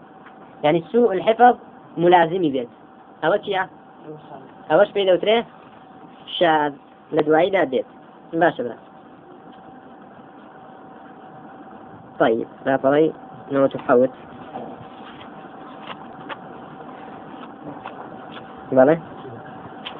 يعني 0.65 0.85
سوء 0.93 1.13
الحفظ 1.13 1.57
ملازمي 1.97 2.51
بيت 2.51 2.69
أوش 3.25 3.49
يا 3.49 3.69
أوش 4.71 4.91
بيد 4.91 5.11
وتري؟ 5.11 5.45
شاذ 6.39 6.73
لدواعي 7.13 7.51
دا 7.51 7.65
بيت 7.65 7.87
باشا 8.33 8.63
بلا 8.63 8.77
طيب 12.19 12.49
لا 12.67 12.77
طري. 12.77 13.13
نوع 13.53 13.69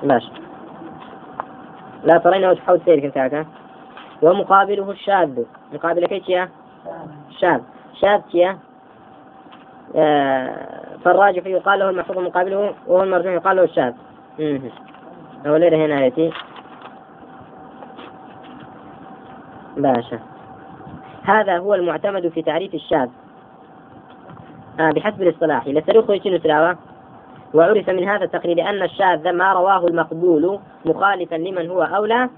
ماشي. 0.03 0.31
لا 2.05 2.19
ترين 2.19 2.55
تحوت 2.55 2.85
سير 2.85 3.01
كنتاك 3.01 3.47
ومقابله 4.23 4.91
الشاذ. 4.91 5.45
مقابل 5.73 6.07
كيش 6.07 6.29
يا؟ 6.29 6.49
شاذ. 7.41 7.61
شاذ 8.01 8.21
كيا 8.21 8.59
آه 9.97 10.83
فالراجح 11.05 11.47
يقال 11.47 11.79
له 11.79 11.91
المحفوظ 11.91 12.19
مقابله 12.19 12.75
وهو 12.87 13.03
المرجوح 13.03 13.33
يقال 13.33 13.57
له 13.57 13.65
الشاذ. 13.65 13.93
أو 15.47 15.57
ليرة 15.57 15.77
هنا 15.77 15.99
آيتي 15.99 16.33
باشا. 19.77 20.19
هذا 21.23 21.59
هو 21.59 21.75
المعتمد 21.75 22.29
في 22.29 22.43
تعريف 22.43 22.75
الشاذ. 22.75 23.09
آه 24.81 24.91
بحسب 24.91 25.23
الاصطلاح. 25.23 25.69
لسلوخ 25.69 26.11
نسلاوة 26.11 26.79
وعرف 27.55 27.91
من 27.91 28.09
هذا 28.09 28.25
التقرير 28.25 28.69
أن 28.69 28.83
الشاذ 28.83 29.33
ما 29.33 29.53
رواه 29.53 29.87
المقبول 29.87 30.59
مخالفا 30.85 31.37
لمن 31.37 31.71
هو 31.71 31.83
أولى 31.83 32.29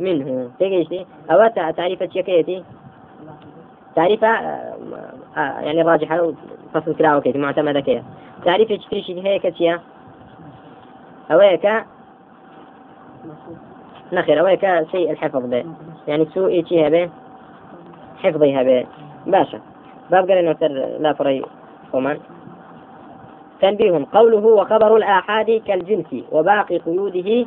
منه. 0.00 0.50
تيجي 0.58 1.06
أو 1.30 1.48
تعريف 1.76 2.02
شكيتي 2.02 2.64
تعريف 3.96 4.24
آه 4.24 4.28
آه 5.36 5.60
يعني 5.60 5.82
راجحة 5.82 6.32
فصل 6.74 6.94
كلاوة 6.94 7.20
كيتي 7.20 7.38
معتمدة 7.38 7.80
كيف؟ 7.80 8.02
تعريف 8.44 8.72
تشتريش 8.72 9.10
هيك 9.10 9.56
تيا 9.56 9.80
أو 11.30 11.38
هيك. 11.38 11.84
نخير. 14.12 14.40
أو 14.40 14.46
هيك 14.46 14.90
شيء 14.92 15.10
الحفظ 15.10 15.46
به. 15.46 15.64
يعني 16.08 16.26
سوء 16.34 16.48
إيشي 16.48 16.90
به؟ 16.90 17.10
حفظها 18.22 18.62
به. 18.62 18.86
باشا. 19.26 19.60
باب 20.10 20.30
قال 20.30 20.38
إنه 20.38 20.56
لا 20.98 21.12
فري 21.12 21.42
ومن؟ 21.92 22.18
تنبيه 23.60 24.06
قوله 24.12 24.46
وخبر 24.46 24.96
الآحاد 24.96 25.62
كالجنس 25.66 26.24
وباقي 26.32 26.78
قيوده 26.78 27.46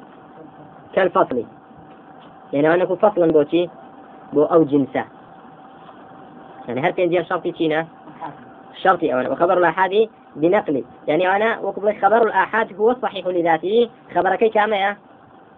كالفصل. 0.94 1.46
يعني 2.54 2.74
أنا 2.74 2.86
فصلا 2.86 3.32
بوتي 3.32 3.70
بو 4.34 4.44
أو 4.44 4.64
جنسة 4.64 5.06
يعني 6.68 6.82
هل 6.82 6.92
ديال 6.92 7.26
شرطي 7.26 7.52
تينا 7.52 7.88
شرطي 8.82 9.14
أو 9.14 9.20
أنا 9.20 9.30
وخبر 9.30 9.58
الآحاد 9.58 10.10
بنقل. 10.36 10.84
يعني 11.08 11.36
أنا 11.36 11.60
وقبل 11.60 12.02
خبر 12.02 12.24
الآحاد 12.24 12.76
هو 12.76 12.92
الصحيح 12.92 13.28
لذاته. 13.28 13.90
خبر 14.16 14.36
كي 14.36 14.50
كما 14.50 14.96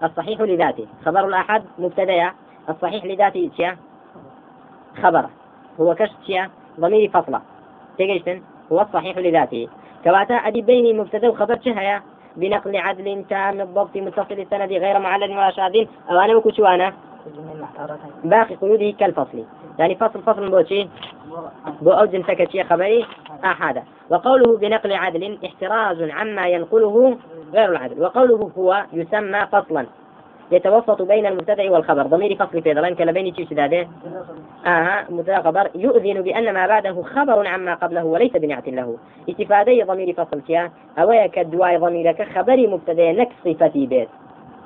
الصحيح 0.04 0.42
لذاته. 0.42 0.86
خبر 1.06 1.26
الآحاد 1.28 1.64
مبتدأ 1.80 2.32
الصحيح 2.70 3.06
لذاته 3.06 3.76
خبر. 5.04 5.26
هو 5.80 5.96
كشت 5.96 6.50
ضمير 6.80 7.10
فصلة 7.10 7.42
تيجيشتن 7.98 8.42
هو 8.72 8.82
الصحيح 8.82 9.18
لذاته. 9.18 9.68
كواتا 10.04 10.34
أدي 10.34 10.62
بيني 10.62 10.94
مبتدأ 10.94 11.30
وخبر 11.30 11.60
شهيا 11.66 12.02
بنقل 12.36 12.78
عدل 12.78 13.26
تام 13.30 13.62
الضبط 13.62 13.98
متصل 13.98 14.40
السند 14.40 14.72
غير 14.72 15.00
معلل 15.00 15.32
ولا 15.32 15.52
شاذ 15.52 15.86
أو 16.10 16.20
أنا 16.20 16.36
وكو 16.36 16.66
أنا 16.66 16.94
باقي 18.24 18.56
قيوده 18.56 18.92
كالفصل. 19.00 19.46
يعني 19.80 19.96
فصل 19.96 20.22
فصل 20.22 20.50
بوشي 20.50 20.88
بو 21.82 21.92
أوجن 21.92 22.24
سكتشي 22.24 22.64
خبري؟ 22.64 23.06
أحد. 23.46 23.84
وقوله 24.10 24.58
بنقل 24.58 24.94
عدل 24.94 25.38
احتراز 25.46 26.02
عما 26.02 26.48
ينقله 26.48 27.18
غير 27.54 27.70
العدل. 27.70 28.02
وقوله 28.02 28.52
هو 28.58 28.86
يسمى 28.94 29.48
فصلا. 29.52 29.86
يتوسط 30.52 31.02
بين 31.02 31.26
المبتدع 31.26 31.72
والخبر. 31.72 32.04
ضمير 32.04 32.36
فصل 32.36 32.62
في 32.62 32.74
ظلام 32.74 32.96
كلا 32.96 33.12
بين 33.12 33.34
تشي 33.34 33.62
آه 33.62 33.88
آه 34.66 35.06
مبتدا 35.10 35.42
خبر 35.42 35.70
يؤذن 35.76 36.22
بأن 36.22 36.54
ما 36.54 36.68
بعده 36.68 37.02
خبر 37.02 37.48
عما 37.48 37.74
قبله 37.74 38.06
وليس 38.06 38.32
بنعت 38.32 38.68
له. 38.68 38.98
استفادة 39.30 39.86
ضمير 39.86 40.14
فصل 40.14 40.42
فيها 40.42 40.72
أو 40.98 41.30
كدواء 41.34 41.80
ضميرك 41.80 42.28
خبري 42.36 42.68
مبتدا 42.68 43.12
نك 43.12 43.30
صفتي 43.46 43.86
بيت. 43.86 44.10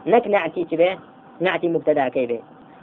نك 0.07 0.27
نعتي 0.27 0.67
به 0.71 0.97
نعتي 1.39 1.67
مبتدا 1.67 2.09
كيبه. 2.09 2.39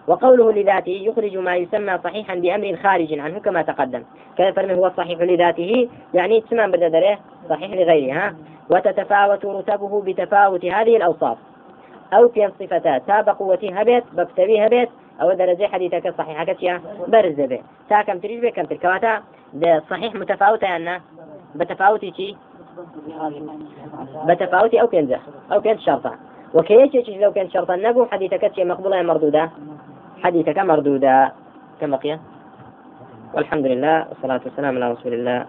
وقوله 0.06 0.52
لذاته 0.52 1.00
يخرج 1.02 1.36
ما 1.36 1.56
يسمى 1.56 1.98
صحيحا 2.04 2.34
بأمر 2.34 2.76
خارج 2.82 3.18
عنه 3.18 3.38
كما 3.38 3.62
تقدم. 3.62 4.02
كان 4.38 4.52
فرمه 4.52 4.74
هو 4.74 4.86
الصحيح 4.86 5.20
لذاته 5.20 5.88
يعني 6.14 6.40
تسمى 6.40 6.66
بددره 6.66 7.18
صحيح 7.48 7.70
لغيره 7.70 8.12
ها. 8.12 8.34
وتتفاوت 8.70 9.44
رتبه 9.46 10.02
بتفاوت 10.02 10.64
هذه 10.64 10.96
الأوصاف. 10.96 11.38
أو 12.12 12.28
في 12.28 12.48
صفتات 12.60 13.02
تا 13.06 13.20
بقوتي 13.20 13.72
هبت 13.74 14.04
بكتبي 14.12 14.66
هبت 14.66 14.88
أو 15.22 15.32
درجة 15.32 15.66
حديثك 15.66 16.14
صحيحة 16.18 16.44
كتيا 16.44 16.80
برز 17.08 17.40
به. 17.40 17.60
تا 17.88 18.02
كم 18.02 18.18
تريد 18.18 18.40
به 18.40 18.50
كم 18.50 18.64
تركواتا 18.64 19.22
ده 19.52 19.82
صحيح 19.90 20.14
متفاوتة 20.14 20.76
أن 20.76 21.00
بتفاوتي 21.54 22.12
شي؟ 22.16 22.36
بتفاوتي 24.26 24.80
أو 24.80 24.86
كنزة 24.86 25.18
أو 25.52 25.60
كنز 25.60 25.80
شرطة 25.80 26.12
وكيش 26.54 27.08
لو 27.08 27.32
كان 27.32 27.50
شرطا؟ 27.50 27.76
نبو 27.76 28.04
حديثك 28.04 28.44
كتيا 28.44 28.64
مقبولة 28.64 29.02
مردودة؟ 29.02 29.50
حديثك 30.24 30.58
مردودة. 30.58 31.32
كم 31.80 31.90
بقي؟ 31.90 32.18
والحمد 33.34 33.66
لله 33.66 34.06
والصلاة 34.08 34.40
والسلام 34.44 34.76
على 34.76 34.92
رسول 34.92 35.12
الله. 35.14 35.46